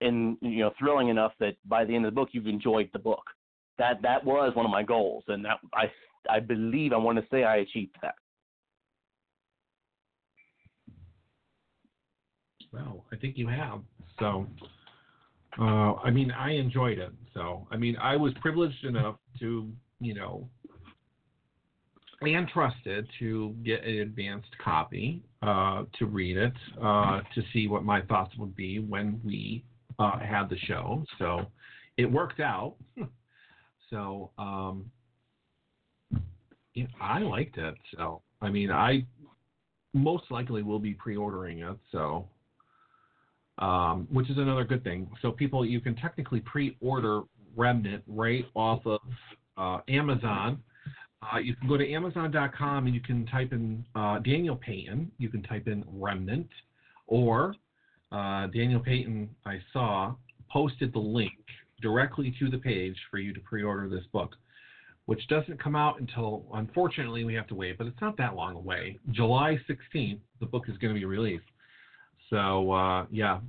[0.00, 2.98] in you know thrilling enough that by the end of the book you've enjoyed the
[2.98, 3.24] book.
[3.78, 5.84] That that was one of my goals, and that I
[6.28, 8.14] I believe I want to say I achieved that.
[12.76, 13.80] Well, I think you have.
[14.18, 14.46] So,
[15.58, 17.12] uh, I mean, I enjoyed it.
[17.32, 19.70] So, I mean, I was privileged enough to,
[20.00, 20.48] you know,
[22.20, 26.52] and trusted to get an advanced copy uh, to read it,
[26.82, 29.64] uh, to see what my thoughts would be when we
[29.98, 31.02] uh, had the show.
[31.18, 31.46] So,
[31.96, 32.74] it worked out.
[33.90, 34.90] So, um,
[36.74, 37.76] yeah, I liked it.
[37.96, 39.06] So, I mean, I
[39.94, 41.76] most likely will be pre-ordering it.
[41.92, 42.28] So,
[43.58, 45.08] um, which is another good thing.
[45.22, 47.22] So people, you can technically pre-order
[47.56, 49.00] Remnant right off of
[49.56, 50.62] uh, Amazon.
[51.22, 55.10] Uh, you can go to Amazon.com and you can type in uh, Daniel Peyton.
[55.18, 56.48] You can type in Remnant,
[57.06, 57.54] or
[58.12, 60.14] uh, Daniel Peyton, I saw,
[60.50, 61.32] posted the link
[61.82, 64.36] directly to the page for you to pre-order this book,
[65.06, 68.54] which doesn't come out until, unfortunately, we have to wait, but it's not that long
[68.54, 68.98] away.
[69.10, 71.44] July 16th, the book is going to be released.
[72.30, 73.40] So uh, yeah.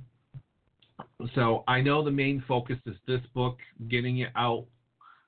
[1.34, 3.58] So I know the main focus is this book,
[3.88, 4.66] getting it out,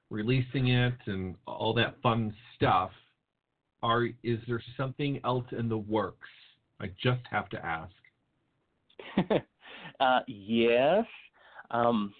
[0.08, 2.90] releasing it, and all that fun stuff.
[3.82, 6.28] Are is there something else in the works?
[6.80, 7.92] I just have to ask.
[10.00, 11.04] uh, yes.
[11.70, 12.12] Um,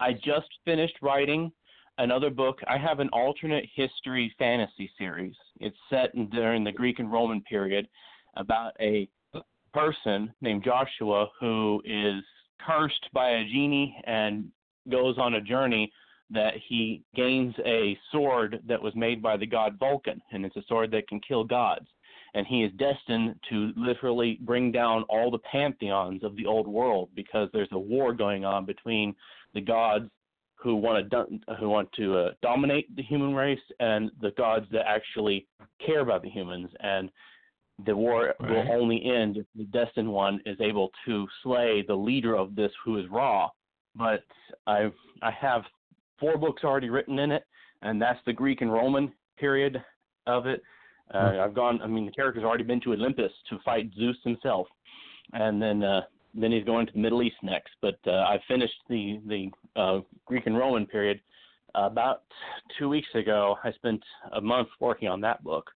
[0.00, 1.50] I just finished writing
[1.98, 2.58] another book.
[2.68, 5.34] I have an alternate history fantasy series.
[5.60, 7.88] It's set in, during the Greek and Roman period
[8.36, 9.08] about a
[9.76, 12.22] person named Joshua who is
[12.66, 14.46] cursed by a genie and
[14.90, 15.92] goes on a journey
[16.30, 20.62] that he gains a sword that was made by the god Vulcan, and it's a
[20.66, 21.86] sword that can kill gods.
[22.34, 27.10] And he is destined to literally bring down all the pantheons of the old world
[27.14, 29.14] because there's a war going on between
[29.54, 30.06] the gods
[30.56, 31.26] who want to
[31.60, 35.46] who want to uh, dominate the human race and the gods that actually
[35.84, 36.68] care about the humans.
[36.80, 37.10] And
[37.84, 38.50] the war right.
[38.50, 42.72] will only end if the destined one is able to slay the leader of this
[42.84, 43.48] who is Ra.
[43.94, 44.24] But
[44.66, 44.90] I
[45.22, 45.62] I have
[46.18, 47.44] four books already written in it,
[47.82, 49.82] and that's the Greek and Roman period
[50.26, 50.62] of it.
[51.12, 51.40] Uh, hmm.
[51.40, 51.80] I've gone.
[51.82, 54.66] I mean, the character's already been to Olympus to fight Zeus himself,
[55.32, 56.02] and then uh,
[56.34, 57.72] then he's going to the Middle East next.
[57.80, 59.50] But uh, I finished the the
[59.80, 61.20] uh, Greek and Roman period
[61.74, 62.22] about
[62.78, 63.56] two weeks ago.
[63.62, 64.02] I spent
[64.32, 65.70] a month working on that book,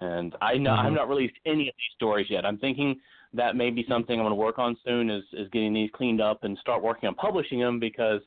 [0.00, 0.86] and I know mm-hmm.
[0.86, 2.44] I've not released any of these stories yet.
[2.44, 2.96] I'm thinking
[3.34, 6.20] that may be something I'm going to work on soon is is getting these cleaned
[6.20, 8.20] up and start working on publishing them because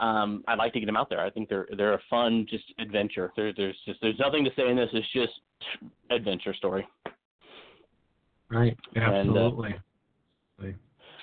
[0.00, 1.20] um, I'd like to get them out there.
[1.20, 3.32] I think they're they're a fun just adventure.
[3.36, 4.88] There, there's just there's nothing to say in this.
[4.92, 5.32] It's just
[6.10, 6.86] adventure story.
[8.50, 8.76] Right.
[8.96, 9.68] Absolutely.
[9.68, 9.80] And, uh,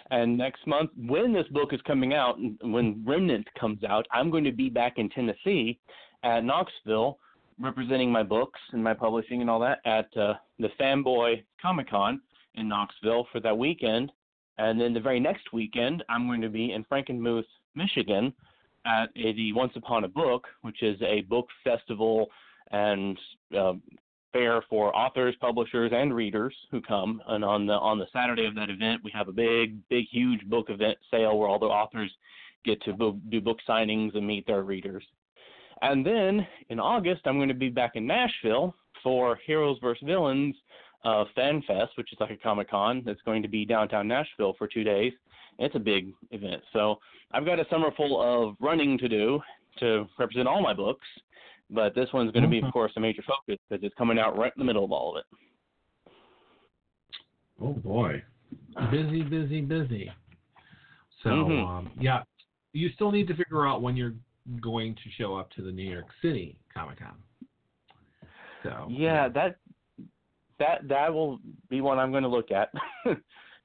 [0.10, 4.46] and next month, when this book is coming out, when Remnant comes out, I'm going
[4.46, 5.80] to be back in Tennessee
[6.24, 7.20] at Knoxville
[7.60, 12.22] representing my books and my publishing and all that at uh, the Fanboy Comic Con
[12.56, 14.12] in Knoxville for that weekend.
[14.58, 17.46] And then the very next weekend, I'm going to be in Frankenmuth,
[17.76, 18.34] Michigan
[18.86, 22.28] at a, the Once Upon a Book, which is a book festival
[22.72, 23.18] and
[23.58, 23.74] uh,
[24.34, 27.22] fair for authors, publishers, and readers who come.
[27.28, 30.46] And on the on the Saturday of that event, we have a big, big, huge
[30.50, 32.12] book event sale where all the authors
[32.66, 35.04] get to book, do book signings and meet their readers.
[35.82, 38.74] And then in August, I'm going to be back in Nashville
[39.04, 40.04] for Heroes vs.
[40.06, 40.56] Villains
[41.06, 44.56] uh, Fan Fest, which is like a Comic Con that's going to be downtown Nashville
[44.58, 45.14] for two days.
[45.60, 46.62] It's a big event.
[46.74, 46.98] So
[47.32, 49.40] I've got a summer full of running to do
[49.80, 51.06] to represent all my books,
[51.70, 52.72] but this one's going to be, of mm-hmm.
[52.72, 55.20] course, a major focus because it's coming out right in the middle of all of
[55.20, 56.12] it.
[57.60, 58.22] Oh boy,
[58.92, 60.12] busy, busy, busy.
[61.24, 61.66] So mm-hmm.
[61.66, 62.22] um, yeah,
[62.74, 64.14] you still need to figure out when you're
[64.62, 67.16] going to show up to the New York City Comic Con.
[68.64, 69.58] So yeah, that
[70.60, 71.40] that that will
[71.70, 72.70] be one I'm going to look at.
[73.06, 73.22] it's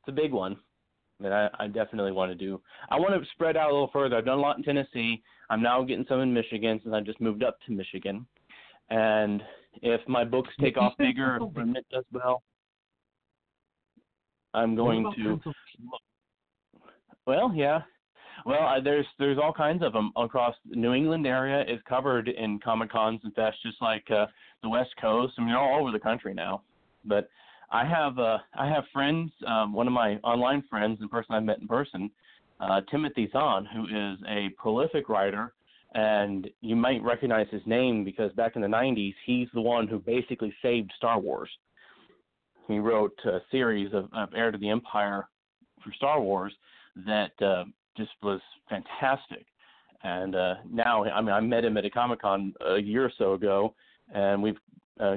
[0.09, 0.57] a big one
[1.21, 2.61] that I, I definitely want to do.
[2.91, 4.17] I want to spread out a little further.
[4.17, 5.23] I've done a lot in Tennessee.
[5.51, 8.27] I'm now getting some in Michigan since I just moved up to Michigan.
[8.91, 9.43] And
[9.81, 12.43] if my books take off bigger, if Remnant does well,
[14.55, 15.41] I'm going to.
[17.27, 17.83] Well, yeah,
[18.45, 22.29] well, uh, there's there's all kinds of them across the New England area is covered
[22.29, 24.27] in Comic Cons and fests, just like uh,
[24.63, 25.35] the West Coast.
[25.39, 26.63] I mean, they're all over the country now.
[27.05, 27.29] But
[27.71, 29.33] I have uh, I have friends.
[29.47, 32.11] Um, one of my online friends, the person I met in person,
[32.61, 35.53] uh, Timothy Zahn, who is a prolific writer,
[35.95, 39.99] and you might recognize his name because back in the '90s, he's the one who
[39.99, 41.51] basically saved Star Wars.
[42.69, 45.29] He wrote a series of, of Heir to the Empire
[45.83, 46.53] for Star Wars
[47.07, 47.65] that uh,
[47.97, 49.47] just was fantastic.
[50.05, 53.13] And uh, now, I mean, I met him at a Comic Con a year or
[53.17, 53.75] so ago,
[54.13, 54.57] and we've
[55.01, 55.17] uh,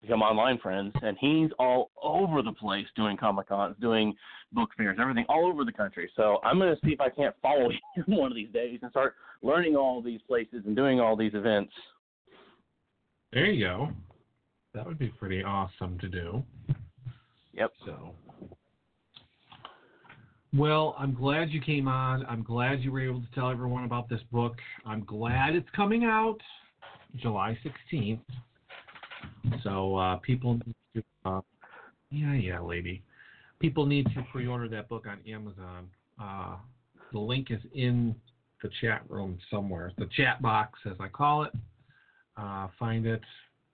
[0.00, 0.92] become online friends.
[1.02, 4.14] And he's all over the place doing Comic Cons, doing
[4.52, 6.10] book fairs, everything all over the country.
[6.16, 8.90] So I'm going to see if I can't follow him one of these days and
[8.90, 11.72] start learning all these places and doing all these events.
[13.32, 13.90] There you go.
[14.74, 16.42] That would be pretty awesome to do.
[17.52, 17.72] Yep.
[17.84, 18.14] So
[20.54, 22.26] well, I'm glad you came on.
[22.26, 24.56] I'm glad you were able to tell everyone about this book.
[24.84, 26.38] I'm glad it's coming out
[27.16, 27.58] July
[27.92, 28.20] 16th.
[29.62, 31.40] So uh, people need to, uh,
[32.10, 33.02] yeah, yeah, lady.
[33.60, 35.88] People need to pre-order that book on Amazon.
[36.20, 36.56] Uh,
[37.12, 38.14] the link is in
[38.62, 41.52] the chat room somewhere, the chat box, as I call it.
[42.36, 43.20] Uh, find it.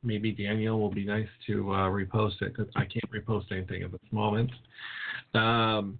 [0.02, 3.90] Maybe Daniel will be nice to uh, repost it because I can't repost anything at
[3.90, 4.50] this moment.
[5.34, 5.98] Um,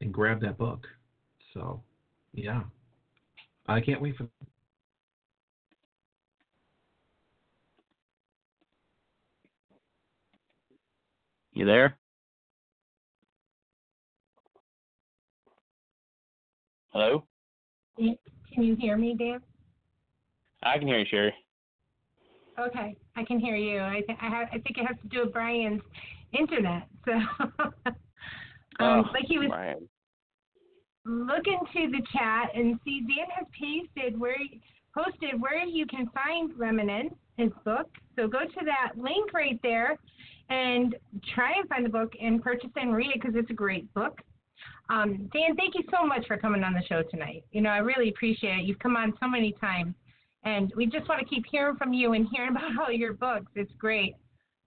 [0.00, 0.86] and grab that book.
[1.54, 1.82] So,
[2.32, 2.62] yeah,
[3.66, 4.28] I can't wait for.
[11.52, 11.96] You there?
[16.92, 17.24] Hello?
[17.96, 19.40] Can you hear me, Dan?
[20.62, 21.34] I can hear you, Sherri.
[22.58, 23.80] Okay, I can hear you.
[23.80, 25.82] I, th- I, ha- I think it has to do with Brian's
[26.36, 26.88] internet.
[27.04, 27.12] So,
[28.78, 29.50] um, oh, like he was
[31.04, 34.36] look into the chat and see Dan has pasted where
[34.94, 37.88] posted where you can find Remnant, his book.
[38.16, 39.96] So go to that link right there
[40.50, 40.96] and
[41.34, 43.92] try and find the book and purchase it and read it because it's a great
[43.94, 44.18] book.
[44.90, 47.44] Um, Dan, thank you so much for coming on the show tonight.
[47.52, 48.64] You know, I really appreciate it.
[48.64, 49.94] You've come on so many times,
[50.44, 53.52] and we just want to keep hearing from you and hearing about all your books.
[53.54, 54.14] It's great.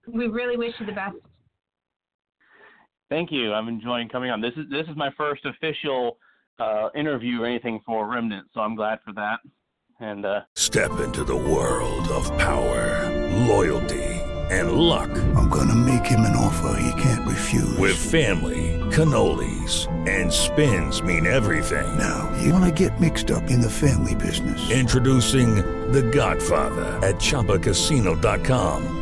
[0.06, 1.16] We really wish you the best.
[3.12, 3.52] Thank you.
[3.52, 4.40] I'm enjoying coming on.
[4.40, 6.16] This is this is my first official
[6.58, 9.40] uh, interview or anything for Remnant, so I'm glad for that.
[10.00, 13.10] And uh, Step into the world of power,
[13.46, 14.02] loyalty,
[14.50, 15.10] and luck.
[15.36, 17.76] I'm gonna make him an offer he can't refuse.
[17.76, 21.98] With family, cannolis, and spins mean everything.
[21.98, 24.70] Now, you wanna get mixed up in the family business.
[24.70, 25.56] Introducing
[25.92, 29.01] The Godfather at ChumbaCasino.com.